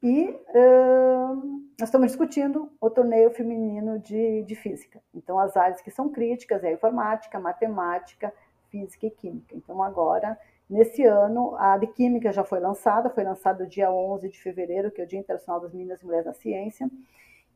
[0.02, 1.36] e uh,
[1.78, 5.00] nós estamos discutindo o torneio feminino de, de física.
[5.14, 8.32] Então, as áreas que são críticas é a informática, matemática,
[8.70, 9.56] física e química.
[9.56, 10.38] Então, agora,
[10.68, 15.00] nesse ano, a de química já foi lançada, foi lançada dia 11 de fevereiro, que
[15.00, 16.88] é o Dia Internacional das Meninas e Mulheres na Ciência,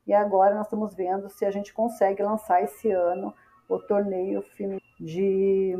[0.06, 3.32] e agora nós estamos vendo se a gente consegue lançar esse ano
[3.68, 4.44] o torneio
[5.00, 5.74] de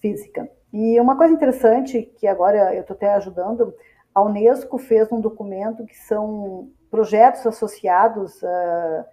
[0.00, 0.50] física.
[0.72, 3.74] E uma coisa interessante, que agora eu estou até ajudando,
[4.14, 9.04] a Unesco fez um documento que são projetos associados, uh,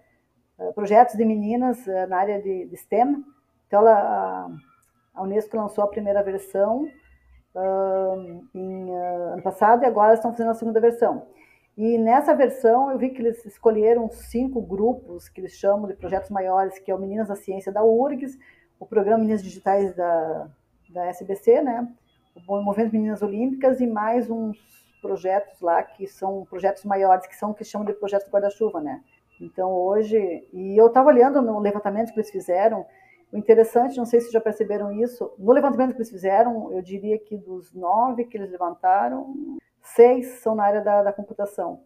[0.60, 3.24] uh, projetos de meninas uh, na área de, STEM.
[3.68, 4.50] Então, ela,
[5.20, 6.90] a Unesco lançou a primeira versão
[8.56, 8.96] em,
[9.34, 11.28] ano passado e agora estão fazendo a segunda versão.
[11.78, 16.30] E nessa versão eu vi que eles escolheram cinco grupos que eles chamam de projetos
[16.30, 18.38] maiores, que é o Meninas da Ciência da URGS,
[18.80, 20.48] o Programa Meninas Digitais da,
[20.90, 21.88] da SBC, né?
[22.48, 24.58] O Movimento Meninas Olímpicas e mais uns
[25.02, 29.02] projetos lá que são projetos maiores, que são que chamam de projetos guarda-chuva, né?
[29.42, 32.86] Então hoje, e eu estava olhando no levantamento que eles fizeram,
[33.32, 37.18] o interessante, não sei se já perceberam isso, no levantamento que eles fizeram, eu diria
[37.20, 39.36] que dos nove que eles levantaram,
[39.82, 41.84] seis são na área da, da computação.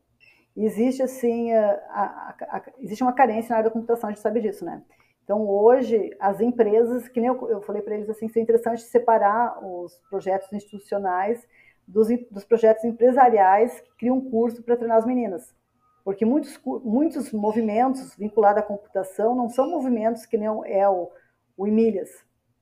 [0.56, 4.22] E existe assim, a, a, a, existe uma carência na área da computação, a gente
[4.22, 4.82] sabe disso, né?
[5.24, 9.58] Então, hoje, as empresas, que nem eu, eu falei para eles, assim, é interessante separar
[9.64, 11.46] os projetos institucionais
[11.88, 15.56] dos, dos projetos empresariais que criam um curso para treinar as meninas.
[16.04, 21.10] Porque muitos, muitos movimentos vinculados à computação não são movimentos que nem é o,
[21.58, 22.10] o Emílias.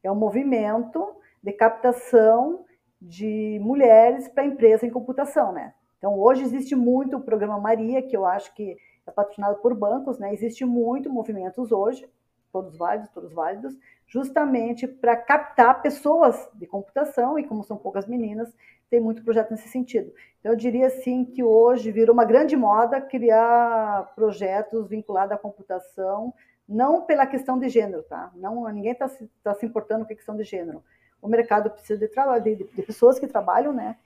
[0.04, 2.66] É um movimento de captação
[3.02, 5.74] de mulheres para empresa em computação, né?
[5.98, 10.20] Então, hoje existe muito o programa Maria, que eu acho que é patrocinado por bancos,
[10.20, 10.34] né?
[10.34, 12.08] Existe muito movimentos hoje,
[12.52, 13.78] todos válidos, todos válidos,
[14.08, 18.54] justamente para captar pessoas de computação, e como são poucas meninas,
[18.90, 20.12] tem muito projeto nesse sentido.
[20.40, 26.34] Então, eu diria assim que hoje virou uma grande moda criar projetos vinculados à computação,
[26.72, 28.32] não pela questão de gênero, tá?
[28.36, 30.82] Não, ninguém está se, tá se importando com a questão de gênero.
[31.22, 33.98] O mercado precisa de, de, de pessoas que trabalham, né?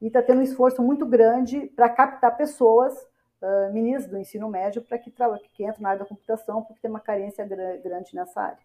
[0.00, 2.94] E está tendo um esforço muito grande para captar pessoas
[3.42, 6.90] uh, meninas do ensino médio para que, que entrem na área da computação, porque tem
[6.90, 8.58] uma carência grande nessa área.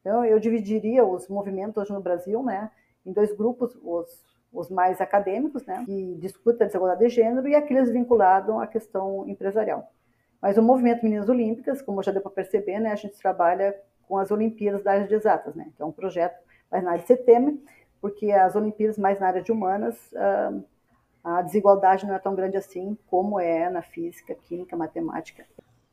[0.00, 2.70] Então, eu dividiria os movimentos hoje no Brasil, né,
[3.04, 7.54] em dois grupos, os, os mais acadêmicos, né, que discutem a desigualdade de gênero, e
[7.54, 9.92] aqueles vinculados à questão empresarial.
[10.40, 13.74] Mas o movimento Meninas Olímpicas, como já deu para perceber, né, a gente trabalha
[14.06, 16.38] com as Olimpíadas da área de exatas, né, que é um projeto
[16.70, 17.62] mais na área de CETEM,
[18.00, 20.64] porque as Olimpíadas mais na área de humanas, uh,
[21.24, 25.44] a desigualdade não é tão grande assim como é na física, química, matemática.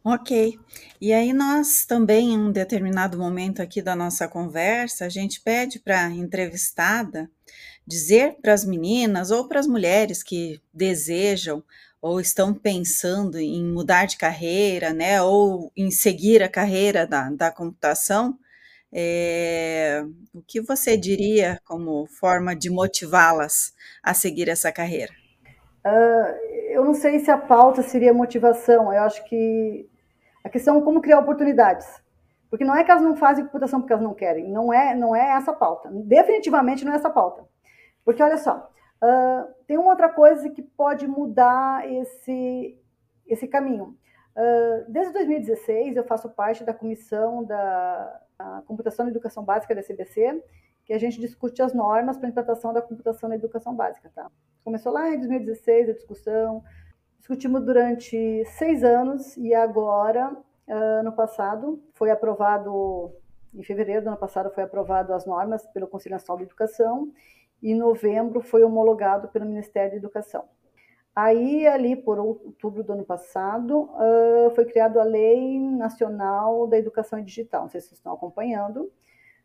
[0.04, 0.60] Ok.
[1.02, 5.80] E aí nós também, em um determinado momento aqui da nossa conversa, a gente pede
[5.80, 7.28] para a entrevistada
[7.88, 11.64] dizer para as meninas ou para as mulheres que desejam
[12.06, 17.52] ou estão pensando em mudar de carreira, né, ou em seguir a carreira da, da
[17.52, 18.38] computação,
[18.94, 25.12] é, o que você diria como forma de motivá-las a seguir essa carreira?
[25.84, 29.90] Uh, eu não sei se a pauta seria motivação, eu acho que
[30.44, 31.88] a questão é como criar oportunidades.
[32.52, 35.16] Porque não é que elas não fazem computação porque elas não querem, não é, não
[35.16, 35.90] é essa pauta.
[35.92, 37.44] Definitivamente não é essa pauta.
[38.06, 38.70] Porque olha só,
[39.04, 42.80] Uh, tem uma outra coisa que pode mudar esse,
[43.28, 43.98] esse caminho.
[44.36, 48.22] Uh, desde 2016, eu faço parte da comissão da
[48.66, 50.44] computação na educação básica da CBC,
[50.84, 54.12] que a gente discute as normas para a implantação da computação na educação básica.
[54.14, 54.30] Tá?
[54.64, 56.64] Começou lá em 2016 a discussão,
[57.18, 63.14] discutimos durante seis anos e agora, uh, no passado, foi aprovado,
[63.54, 67.12] em fevereiro do ano passado, foi aprovado as normas pelo Conselho Nacional de Educação
[67.62, 70.46] e em novembro foi homologado pelo Ministério da Educação.
[71.16, 73.90] Aí, ali por outubro do ano passado,
[74.54, 77.64] foi criada a Lei Nacional da Educação Digital.
[77.64, 78.92] Não sei se vocês estão acompanhando.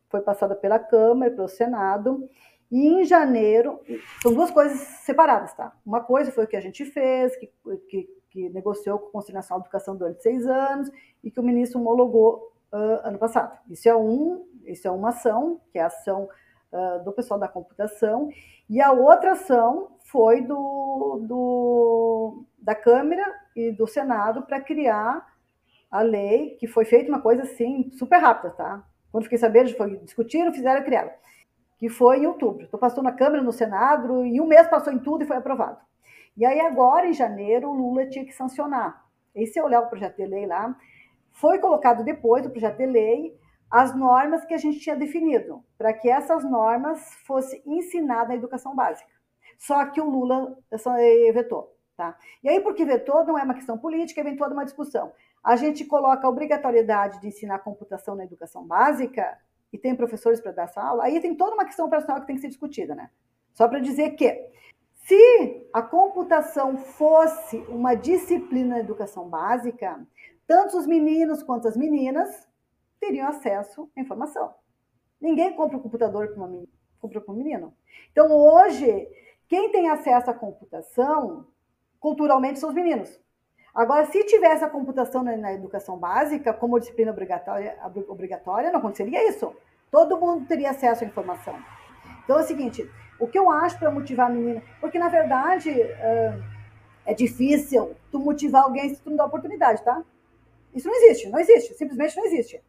[0.09, 2.29] Foi passada pela Câmara, pelo Senado.
[2.71, 3.81] E em janeiro,
[4.21, 5.73] são duas coisas separadas, tá?
[5.87, 7.53] Uma coisa foi o que a gente fez, que,
[7.89, 10.91] que, que negociou com o Conselho Nacional de Educação durante seis anos
[11.23, 13.59] e que o ministro homologou uh, ano passado.
[13.69, 16.29] Isso é, um, isso é uma ação, que é a ação
[16.73, 18.31] uh, do pessoal da computação,
[18.69, 23.25] e a outra ação foi do, do da Câmara
[23.57, 25.27] e do Senado para criar
[25.91, 28.85] a lei, que foi feita uma coisa assim, super rápida, tá?
[29.11, 31.11] Quando fiquei sabendo, foi, discutiram, fizeram, criaram.
[31.79, 32.65] Que foi em outubro.
[32.65, 35.79] Então, passou na Câmara, no Senado, e um mês passou em tudo e foi aprovado.
[36.37, 39.05] E aí, agora, em janeiro, o Lula tinha que sancionar.
[39.35, 40.77] E se eu olhar o projeto de lei lá,
[41.33, 43.40] foi colocado depois do projeto de lei
[43.71, 48.75] as normas que a gente tinha definido, para que essas normas fossem ensinadas na educação
[48.75, 49.11] básica.
[49.59, 50.59] Só que o Lula
[51.33, 51.77] vetou.
[51.97, 52.17] Tá?
[52.43, 55.13] E aí, porque vetou, não é uma questão política, vem toda uma discussão.
[55.45, 59.39] A gente coloca a obrigatoriedade de ensinar computação na educação básica
[59.73, 62.37] e tem professores para dar essa aula, aí tem toda uma questão operacional que tem
[62.37, 63.11] que ser discutida, né?
[63.53, 64.51] Só para dizer que,
[65.05, 70.01] se a computação fosse uma disciplina na educação básica,
[70.47, 72.49] tanto os meninos quanto as meninas
[73.01, 74.55] teriam acesso à informação.
[75.21, 76.69] Ninguém compra um computador para uma menina,
[77.01, 77.75] compra para um menino.
[78.13, 79.09] Então, hoje,
[79.49, 81.47] quem tem acesso à computação,
[81.99, 83.21] culturalmente, são os meninos.
[83.75, 87.79] Agora, se tivesse a computação na, na educação básica, como disciplina obrigatória,
[88.09, 89.55] obrigatória, não aconteceria isso.
[89.91, 91.57] Todo mundo teria acesso à informação.
[92.25, 92.89] Então, é o seguinte,
[93.19, 94.63] o que eu acho para motivar a menina...
[94.81, 95.71] Porque, na verdade,
[97.05, 100.03] é difícil tu motivar alguém se tu não dá oportunidade, tá?
[100.75, 102.63] Isso não existe, não existe, simplesmente não existe.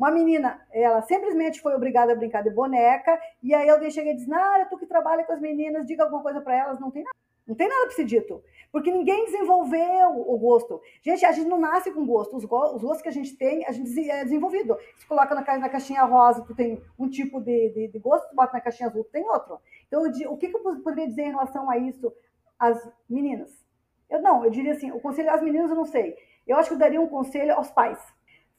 [0.00, 4.16] Uma menina, ela simplesmente foi obrigada a brincar de boneca, e aí alguém chega e
[4.16, 6.80] diz: Nara, tu que trabalha com as meninas, diga alguma coisa para elas.
[6.80, 7.14] Não tem nada.
[7.46, 8.42] Não tem nada para ser dito.
[8.72, 10.80] Porque ninguém desenvolveu o gosto.
[11.02, 12.34] Gente, a gente não nasce com gosto.
[12.34, 14.74] Os, gostos que a gente tem, a gente é desenvolvido.
[14.96, 18.34] Se coloca na, na caixinha rosa, tu tem um tipo de, de, de gosto, tu
[18.34, 19.58] bota na caixinha azul, tu tem outro.
[19.86, 22.10] Então, o que, que eu poderia dizer em relação a isso
[22.58, 23.50] às meninas?
[24.08, 26.16] Eu não, eu diria assim, o conselho às meninas eu não sei.
[26.46, 27.98] Eu acho que eu daria um conselho aos pais.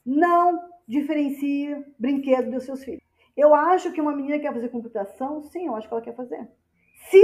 [0.04, 3.02] Não diferencie brinquedo dos seus filhos.
[3.36, 6.48] Eu acho que uma menina quer fazer computação, sim, eu acho que ela quer fazer.
[7.08, 7.18] Se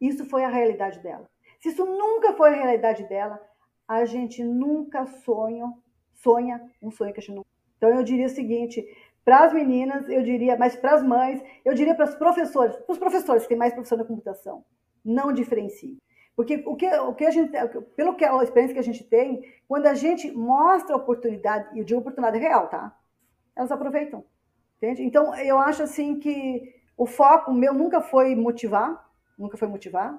[0.00, 1.28] isso foi a realidade dela.
[1.60, 3.40] Se isso nunca foi a realidade dela,
[3.86, 5.72] a gente nunca sonha,
[6.14, 7.46] sonha um sonho que a gente não.
[7.76, 8.84] Então eu diria o seguinte,
[9.24, 12.92] para as meninas, eu diria, mas para as mães, eu diria para os professores, para
[12.92, 14.64] os professores que têm mais profissão da computação,
[15.04, 15.98] não diferencie.
[16.34, 17.52] Porque o que, o que a gente,
[17.94, 21.80] pelo que a experiência que a gente tem, quando a gente mostra a oportunidade, e
[21.80, 22.96] eu digo oportunidade real, tá?
[23.54, 24.24] Elas aproveitam.
[24.78, 25.02] Entende?
[25.04, 29.08] Então, eu acho assim que o foco meu nunca foi motivar,
[29.38, 30.18] nunca foi motivar.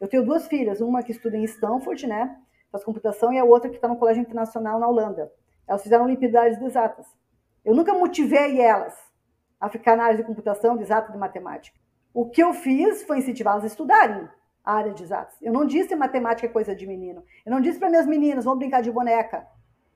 [0.00, 2.38] Eu tenho duas filhas, uma que estuda em Stanford, né?
[2.70, 5.32] Faz computação, e a outra que está no Colégio Internacional na Holanda.
[5.66, 7.06] Elas fizeram Olimpíadas exatas.
[7.64, 8.94] Eu nunca motivei elas
[9.58, 11.78] a ficar na área de computação, de exata de matemática.
[12.12, 14.28] O que eu fiz foi incentivá-las a estudarem
[14.64, 15.36] área de exatas.
[15.42, 17.22] Eu não disse matemática é coisa de menino.
[17.44, 19.46] Eu não disse para minhas meninas, vamos brincar de boneca.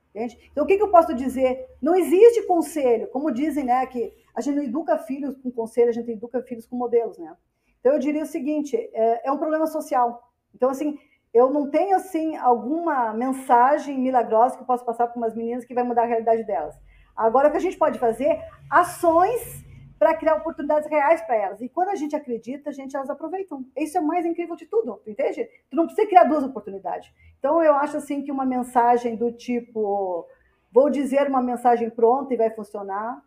[0.09, 0.37] Entende?
[0.51, 1.67] Então, o que, que, eu posso dizer?
[1.81, 5.93] Não existe conselho, como dizem, né, que a gente não educa filhos com conselho, a
[5.93, 7.35] gente educa filhos com modelos, né?
[7.79, 10.31] Então, eu diria o seguinte, é, é um problema social.
[10.53, 10.97] Então, assim,
[11.33, 15.75] eu não tenho, assim, alguma mensagem milagrosa que eu posso passar para umas meninas que
[15.75, 16.75] vai mudar a realidade delas.
[17.15, 18.39] Agora, o que a gente pode fazer?
[18.69, 19.63] Ações
[19.99, 21.61] para criar oportunidades reais para elas.
[21.61, 23.65] E quando a gente acredita, a gente elas aproveitam.
[23.77, 25.47] Isso é o mais incrível de tudo, tu entende?
[25.69, 27.11] Tu não precisa criar duas oportunidades.
[27.37, 30.25] Então eu acho assim que uma mensagem do tipo
[30.71, 33.21] vou dizer uma mensagem pronta e vai funcionar,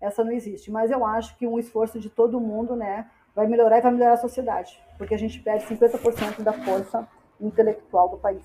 [0.00, 0.70] essa não existe.
[0.70, 4.12] Mas eu acho que um esforço de todo mundo, né, vai melhorar e vai melhorar
[4.12, 7.08] a sociedade, porque a gente perde 50% da força
[7.40, 8.44] intelectual do país.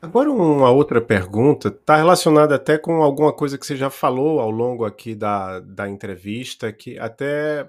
[0.00, 4.50] Agora uma outra pergunta, está relacionada até com alguma coisa que você já falou ao
[4.50, 7.68] longo aqui da, da entrevista, que até,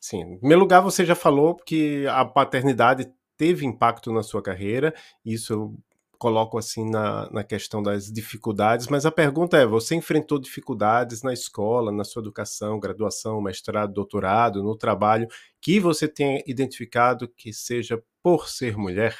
[0.00, 4.94] sim, em primeiro lugar você já falou que a paternidade teve impacto na sua carreira,
[5.24, 5.74] isso eu
[6.18, 11.32] coloco assim na, na questão das dificuldades, mas a pergunta é, você enfrentou dificuldades na
[11.32, 15.28] escola, na sua educação, graduação, mestrado, doutorado, no trabalho,
[15.60, 19.16] que você tenha identificado que seja por ser mulher?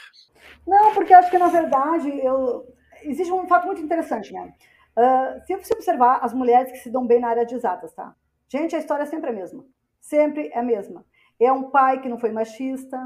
[0.69, 2.67] Não, porque acho que, na verdade, eu...
[3.03, 4.53] existe um fato muito interessante, né?
[4.95, 8.15] Uh, se você observar as mulheres que se dão bem na área de exatas, tá?
[8.49, 9.65] Gente, a história é sempre a mesma.
[9.99, 11.07] Sempre é a mesma.
[11.41, 12.99] É um pai que não foi machista,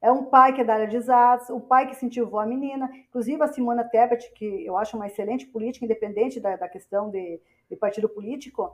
[0.00, 2.88] é um pai que é da área de exatas, o pai que incentivou a menina.
[3.08, 7.40] Inclusive, a Simona Tebet, que eu acho uma excelente política, independente da, da questão de,
[7.68, 8.70] de partido político,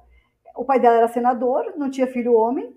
[0.54, 2.76] o pai dela era senador, não tinha filho homem,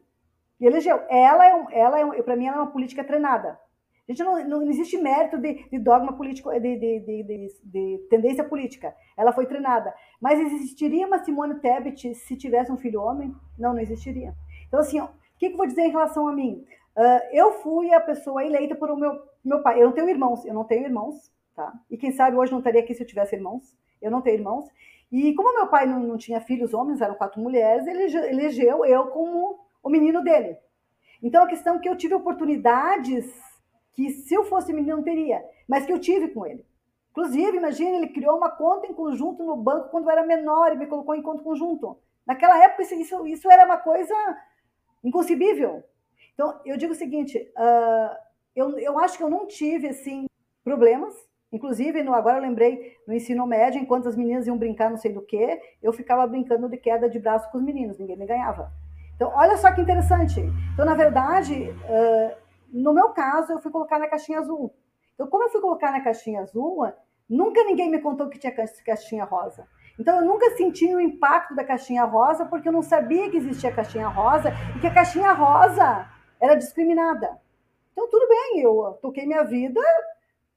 [0.60, 1.01] e elegeu.
[1.10, 3.60] Ela, é, um, ela é, para mim, ela é uma política treinada.
[4.10, 8.95] Gente não, não existe mérito de, de dogma político, de, de, de, de, tendência política.
[9.16, 9.93] Ela foi treinada.
[10.20, 13.36] Mas existiria uma Simone Tebet se tivesse um filho homem?
[13.55, 14.34] Não, não existiria.
[14.68, 15.07] Então, assim, o
[15.38, 16.66] que, que eu vou dizer em relação a mim?
[16.97, 19.80] Uh, eu fui a pessoa eleita por o meu, meu pai.
[19.80, 21.72] Eu não tenho irmãos, eu não tenho irmãos, tá?
[21.88, 23.78] E quem sabe hoje não estaria aqui se eu tivesse irmãos.
[24.01, 24.66] Eu não tenho irmãos.
[25.12, 29.05] E como meu pai não, não tinha filhos homens, eram quatro mulheres, ele elegeu eu
[29.07, 30.57] como o menino dele.
[31.22, 33.49] Então, a questão é que eu tive oportunidades
[34.00, 36.66] que se eu fosse menino não teria, mas que eu tive com ele.
[37.12, 40.78] Inclusive, imagine, ele criou uma conta em conjunto no banco quando eu era menor e
[40.78, 41.97] me colocou em conta conjunto.
[42.26, 44.16] Naquela época, isso, isso, isso era uma coisa
[45.04, 45.84] inconcebível.
[46.34, 48.16] Então, eu digo o seguinte, uh,
[48.56, 50.28] eu, eu acho que eu não tive, assim,
[50.64, 51.14] problemas.
[51.52, 55.12] Inclusive, no, agora eu lembrei, no ensino médio, enquanto as meninas iam brincar não sei
[55.12, 58.72] do que, eu ficava brincando de queda de braço com os meninos, ninguém me ganhava.
[59.16, 60.39] Então, olha só que interessante.
[60.74, 64.74] Então, na verdade, uh, no meu caso, eu fui colocar na caixinha azul.
[65.13, 66.86] Então, como eu fui colocar na caixinha azul,
[67.30, 69.67] nunca ninguém me contou que tinha caixinha rosa.
[69.99, 73.72] Então, eu nunca senti o impacto da caixinha rosa, porque eu não sabia que existia
[73.72, 76.09] caixinha rosa e que a caixinha rosa
[76.39, 77.38] era discriminada.
[77.91, 79.82] Então, tudo bem, eu toquei minha vida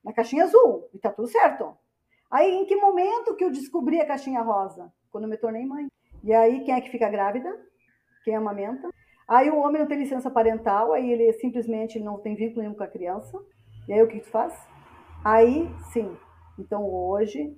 [0.04, 1.76] na caixinha azul e tá tudo certo.
[2.30, 4.92] Aí, em que momento que eu descobri a caixinha rosa?
[5.10, 5.88] Quando eu me tornei mãe.
[6.22, 7.50] E aí, quem é que fica grávida?
[8.24, 8.88] Quem amamenta?
[9.26, 12.82] Aí o homem não tem licença parental, aí ele simplesmente não tem vínculo nenhum com
[12.82, 13.38] a criança.
[13.88, 14.54] E aí o que tu faz?
[15.24, 16.16] Aí sim.
[16.58, 17.56] Então hoje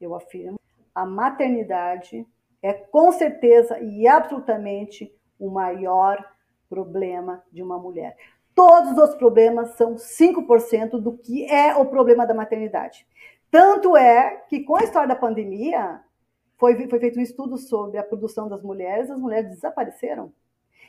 [0.00, 0.58] eu afirmo,
[0.94, 2.26] a maternidade
[2.62, 6.24] é com certeza e absolutamente o maior
[6.68, 8.16] problema de uma mulher.
[8.54, 13.06] Todos os problemas são 5% do que é o problema da maternidade.
[13.50, 16.00] Tanto é que com a história da pandemia,
[16.58, 20.32] foi, foi feito um estudo sobre a produção das mulheres, as mulheres desapareceram.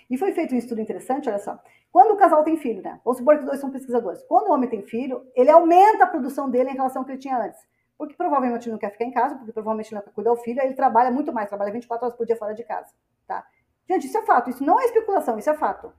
[0.09, 1.59] E foi feito um estudo interessante, olha só.
[1.91, 2.99] Quando o casal tem filho, né?
[3.03, 4.23] Vamos supor que dois são pesquisadores.
[4.23, 7.19] Quando o homem tem filho, ele aumenta a produção dele em relação ao que ele
[7.19, 7.59] tinha antes.
[7.97, 10.67] Porque provavelmente não quer ficar em casa, porque provavelmente não quer cuidar do filho, aí
[10.67, 12.91] ele trabalha muito mais, trabalha 24 horas por dia fora de casa,
[13.27, 13.45] tá?
[13.87, 15.93] Gente, isso é fato, isso não é especulação, isso é fato.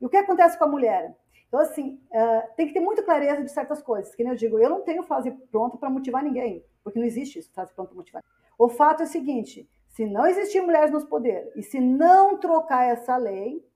[0.00, 1.14] E o que acontece com a mulher?
[1.48, 4.14] Então, assim, uh, tem que ter muita clareza de certas coisas.
[4.14, 7.38] Que nem eu digo, eu não tenho frase pronta para motivar ninguém, porque não existe
[7.38, 8.24] isso, frase pronta para motivar.
[8.58, 12.84] O fato é o seguinte: se não existir mulheres nos poderes e se não trocar
[12.84, 13.66] essa lei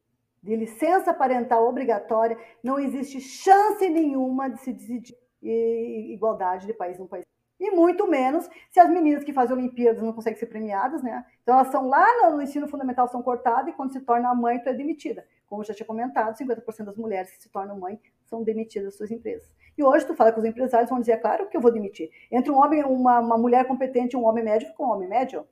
[0.42, 7.06] de licença parental obrigatória, não existe chance nenhuma de se decidir igualdade de país em
[7.06, 7.24] país.
[7.58, 11.24] E muito menos se as meninas que fazem Olimpíadas não conseguem ser premiadas, né?
[11.42, 14.68] Então elas são lá no ensino fundamental, são cortadas e quando se torna mãe, tu
[14.68, 15.26] é demitida.
[15.46, 18.96] Como eu já tinha comentado, 50% das mulheres que se tornam mãe são demitidas das
[18.96, 19.50] suas empresas.
[19.76, 22.10] E hoje tu fala com os empresários, vão dizer, é claro que eu vou demitir.
[22.30, 25.46] Entre um homem, uma, uma mulher competente e um homem médio, com um homem médio,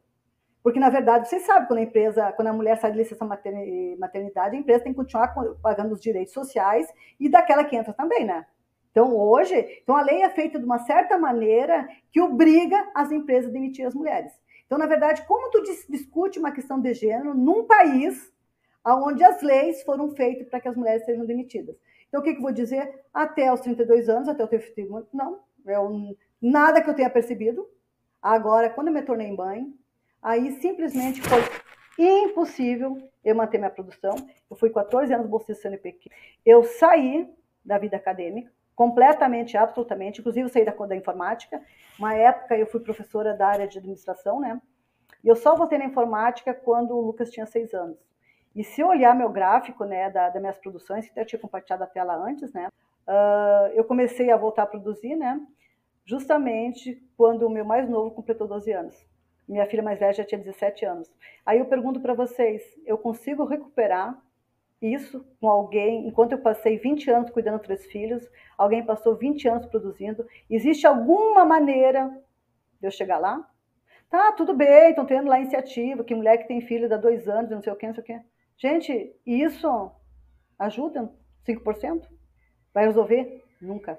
[0.63, 4.57] porque, na verdade, vocês sabem, quando a empresa, quando a mulher sai de licença maternidade,
[4.57, 8.47] a empresa tem que continuar pagando os direitos sociais e daquela que entra também, né?
[8.91, 13.51] Então, hoje, então a lei é feita de uma certa maneira que obriga as empresas
[13.51, 14.33] a demitir as mulheres.
[14.67, 18.33] Então, na verdade, como tu discute uma questão de gênero num país
[18.85, 21.77] onde as leis foram feitas para que as mulheres sejam demitidas?
[22.09, 23.03] Então, o que, que eu vou dizer?
[23.13, 27.69] Até os 32 anos, até o filho, não, eu, nada que eu tenha percebido,
[28.23, 29.73] Agora, quando eu me tornei mãe,
[30.29, 31.41] aí simplesmente foi
[31.99, 34.15] impossível eu manter minha produção.
[34.51, 36.11] Eu fui 14 anos bolsista CNPq.
[36.45, 37.27] Eu saí
[37.65, 41.63] da vida acadêmica, completamente, absolutamente, inclusive eu saí da, da informática.
[41.99, 44.61] Uma época eu fui professora da área de administração, né?
[45.25, 47.99] E eu só voltei na informática quando o Lucas tinha seis anos.
[48.55, 51.85] E se eu olhar meu gráfico, né, da, das minhas produções, que eu tinha compartilhado
[51.85, 52.69] a tela antes, né?
[53.07, 55.41] Uh, eu comecei a voltar a produzir, né?
[56.05, 59.08] Justamente quando o meu mais novo completou 12 anos.
[59.49, 61.11] Minha filha mais velha já tinha 17 anos.
[61.47, 64.21] Aí eu pergunto para vocês, eu consigo recuperar
[64.81, 69.49] isso com alguém, enquanto eu passei 20 anos cuidando de três filhos, alguém passou 20
[69.49, 72.09] anos produzindo, existe alguma maneira
[72.81, 73.49] de eu chegar lá?
[74.09, 77.51] Tá, tudo bem, estão tendo lá iniciativa, que mulher que tem filho dá dois anos,
[77.51, 78.21] não sei o que, não sei o que.
[78.57, 79.91] Gente, isso
[80.59, 81.13] ajuda
[81.47, 82.07] 5%?
[82.73, 83.45] Vai resolver?
[83.61, 83.99] Nunca.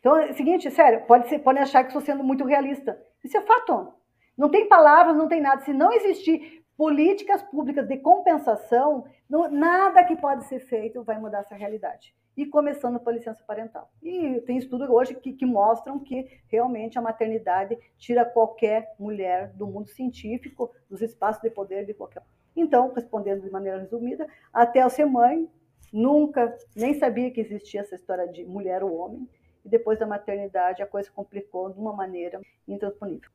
[0.00, 3.00] Então, é o seguinte, sério, pode ser, podem achar que estou sendo muito realista.
[3.22, 3.92] Isso é fato.
[4.36, 5.62] Não tem palavras, não tem nada.
[5.62, 11.40] Se não existir políticas públicas de compensação, não, nada que pode ser feito vai mudar
[11.40, 12.14] essa realidade.
[12.36, 13.88] E começando pela licença parental.
[14.02, 19.68] E tem estudos hoje que, que mostram que realmente a maternidade tira qualquer mulher do
[19.68, 22.22] mundo científico, dos espaços de poder de qualquer.
[22.56, 25.48] Então, respondendo de maneira resumida, até eu ser mãe,
[25.92, 29.28] nunca nem sabia que existia essa história de mulher ou homem.
[29.64, 33.30] E depois da maternidade, a coisa complicou de uma maneira intransponível.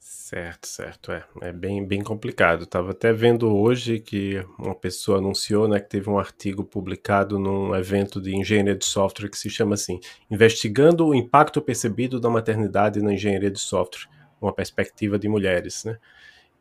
[0.00, 2.62] Certo, certo, é, é bem, bem complicado.
[2.62, 7.74] Estava até vendo hoje que uma pessoa anunciou, né, que teve um artigo publicado num
[7.74, 13.02] evento de engenharia de software que se chama assim, investigando o impacto percebido da maternidade
[13.02, 14.08] na engenharia de software,
[14.40, 15.98] uma perspectiva de mulheres, né?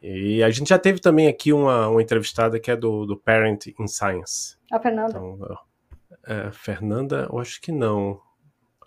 [0.01, 3.67] E a gente já teve também aqui uma, uma entrevistada que é do, do Parent
[3.67, 4.57] in Science.
[4.71, 5.11] A Fernanda.
[5.11, 5.39] Então,
[6.27, 8.19] é, Fernanda, eu acho que não.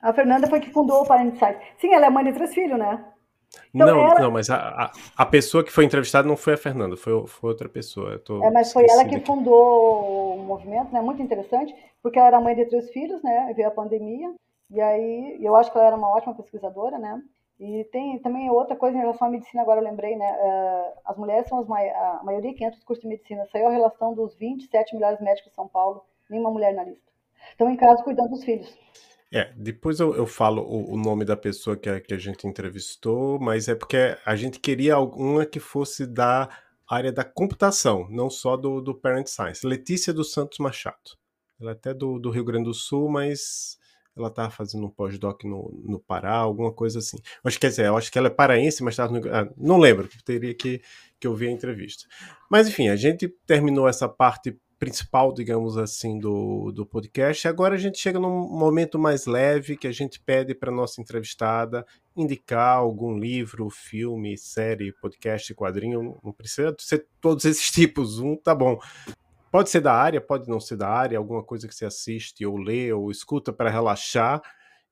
[0.03, 1.61] A Fernanda foi que fundou o Parent in Science.
[1.79, 3.12] Sim, ela é mãe de três filhos, né?
[3.75, 4.21] Então, não, ela...
[4.21, 7.51] não, mas a, a, a, pessoa que foi entrevistada não foi a Fernanda, foi, foi
[7.51, 8.23] outra pessoa.
[8.43, 9.27] é, mas foi ela que aqui.
[9.27, 11.01] fundou o movimento, né?
[11.01, 13.53] Muito interessante, porque ela era mãe de três filhos, né?
[13.55, 14.35] Veio a pandemia,
[14.71, 17.23] e aí eu acho que ela era uma ótima pesquisadora, né?
[17.61, 20.33] E tem também outra coisa em relação à medicina, agora eu lembrei, né?
[20.33, 23.47] Uh, as mulheres são as a maioria que entra no curso de medicina.
[23.53, 27.13] Saiu a relação dos 27 melhores médicos de São Paulo, nenhuma mulher na lista.
[27.51, 28.77] Estão em casa cuidando dos filhos.
[29.35, 32.47] É, depois eu, eu falo o, o, nome da pessoa que a, que a gente
[32.47, 36.51] entrevistou, mas é porque a gente queria alguma que fosse da
[36.87, 39.67] área da computação, não só do, do Parent Science.
[39.67, 41.17] Letícia dos Santos Machado.
[41.59, 43.79] Ela é até do, do Rio Grande do Sul, mas
[44.15, 47.17] ela estava fazendo um pós-doc no, no Pará, alguma coisa assim.
[47.43, 49.79] Acho que quer dizer, eu acho que ela é paraense, mas estava no, ah, não
[49.79, 50.83] lembro, teria que,
[51.19, 52.05] que ouvir a entrevista.
[52.51, 57.47] Mas enfim, a gente terminou essa parte principal, digamos assim, do, do podcast.
[57.47, 61.87] Agora a gente chega num momento mais leve que a gente pede para nossa entrevistada
[62.17, 66.19] indicar algum livro, filme, série, podcast, quadrinho.
[66.21, 68.77] Não precisa ser todos esses tipos, um tá bom.
[69.53, 72.57] Pode ser da área, pode não ser da área, alguma coisa que você assiste ou
[72.57, 74.43] lê ou escuta para relaxar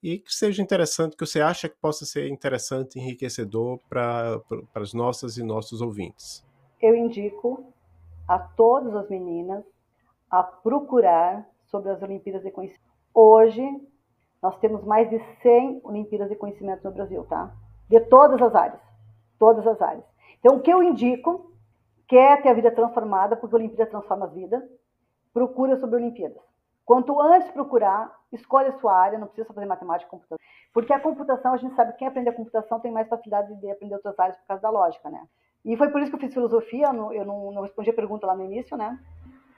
[0.00, 4.40] e que seja interessante, que você acha que possa ser interessante, enriquecedor para
[4.72, 6.46] as nossas e nossos ouvintes.
[6.80, 7.74] Eu indico
[8.28, 9.64] a todas as meninas
[10.30, 12.88] a procurar sobre as Olimpíadas de Conhecimento.
[13.12, 13.62] Hoje,
[14.40, 17.52] nós temos mais de 100 Olimpíadas de Conhecimento no Brasil, tá?
[17.88, 18.80] De todas as áreas.
[19.38, 20.04] Todas as áreas.
[20.38, 21.52] Então, o que eu indico,
[22.06, 24.62] quer ter a vida transformada, porque a Olimpíada transforma as vidas,
[25.32, 26.42] procura sobre Olimpíadas.
[26.84, 30.38] Quanto antes procurar, escolhe a sua área, não precisa fazer matemática e computação.
[30.72, 33.70] Porque a computação, a gente sabe que quem aprende a computação tem mais facilidade de
[33.70, 35.26] aprender outras áreas por causa da lógica, né?
[35.64, 38.34] E foi por isso que eu fiz filosofia, eu não, não respondi a pergunta lá
[38.34, 38.98] no início, né?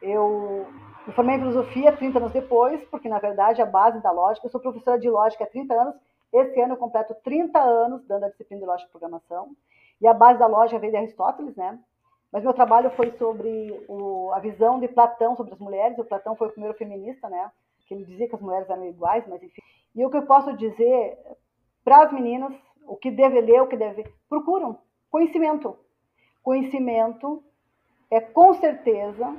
[0.02, 0.66] Eu
[1.06, 4.50] me formei em filosofia 30 anos depois, porque na verdade a base da lógica, eu
[4.50, 5.94] sou professora de lógica há 30 anos,
[6.32, 9.50] esse ano eu completo 30 anos dando a disciplina de lógica e programação,
[10.00, 11.78] e a base da lógica veio de Aristóteles, né?
[12.32, 16.34] Mas meu trabalho foi sobre o, a visão de Platão sobre as mulheres, o Platão
[16.34, 17.50] foi o primeiro feminista, né?
[17.86, 19.60] Que ele dizia que as mulheres eram iguais, mas enfim.
[19.94, 21.18] E o que eu posso dizer
[21.84, 22.54] para as meninas,
[22.86, 24.06] o que deve ler, o que deve...
[24.28, 24.78] Procuram
[25.10, 25.76] conhecimento.
[26.42, 27.42] Conhecimento
[28.10, 29.36] é, com certeza,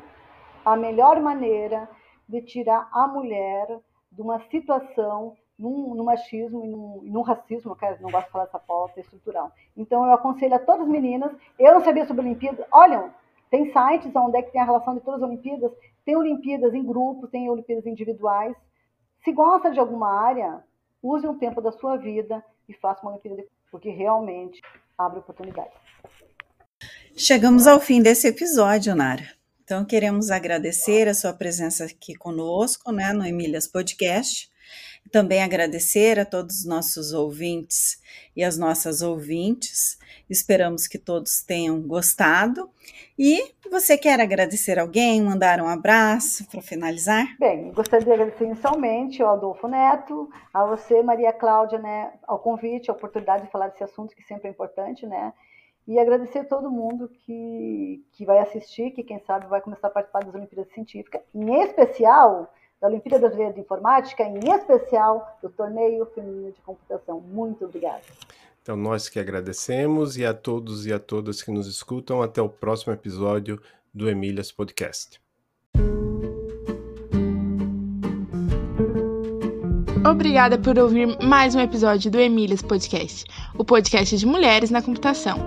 [0.66, 1.90] a melhor maneira
[2.28, 3.80] de tirar a mulher
[4.12, 8.46] de uma situação num, num machismo e num, num, racismo, que não gosto de falar
[8.46, 9.52] essa pauta estrutural.
[9.76, 13.12] Então, eu aconselho a todas as meninas, eu não sabia sobre Olimpíadas, olham,
[13.50, 15.72] tem sites onde é que tem a relação de todas as Olimpíadas,
[16.06, 18.56] tem Olimpíadas em grupos, tem Olimpíadas individuais.
[19.24, 20.64] Se gosta de alguma área,
[21.02, 24.60] use um tempo da sua vida e faça uma Olimpíada, porque realmente
[24.98, 25.74] abre oportunidades.
[27.16, 29.43] Chegamos ao fim desse episódio, Nara.
[29.64, 34.52] Então, queremos agradecer a sua presença aqui conosco, né, no Emílias Podcast.
[35.10, 38.02] Também agradecer a todos os nossos ouvintes
[38.36, 39.98] e as nossas ouvintes.
[40.30, 42.70] Esperamos que todos tenham gostado.
[43.18, 47.26] E você quer agradecer alguém, mandar um abraço para finalizar?
[47.40, 52.92] Bem, gostaria de agradecer inicialmente ao Adolfo Neto, a você, Maria Cláudia, né, ao convite,
[52.92, 55.32] a oportunidade de falar desse assunto que sempre é importante, né?
[55.88, 59.92] E agradecer a todo mundo que, que vai assistir, que quem sabe vai começar a
[59.92, 66.06] participar das Olimpíadas Científicas, em especial da Olimpíada Brasileira de Informática, em especial do Torneio
[66.08, 67.20] Feminino de Computação.
[67.22, 68.02] Muito obrigada.
[68.62, 72.22] Então, nós que agradecemos e a todos e a todas que nos escutam.
[72.22, 73.62] Até o próximo episódio
[73.94, 75.23] do Emílias Podcast.
[80.06, 83.24] Obrigada por ouvir mais um episódio do Emílias Podcast,
[83.58, 85.38] o podcast de mulheres na computação.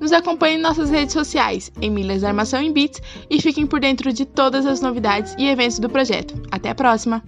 [0.00, 4.24] Nos acompanhe em nossas redes sociais, Emílias Armação em Bits, e fiquem por dentro de
[4.24, 6.40] todas as novidades e eventos do projeto.
[6.52, 7.24] Até a próxima!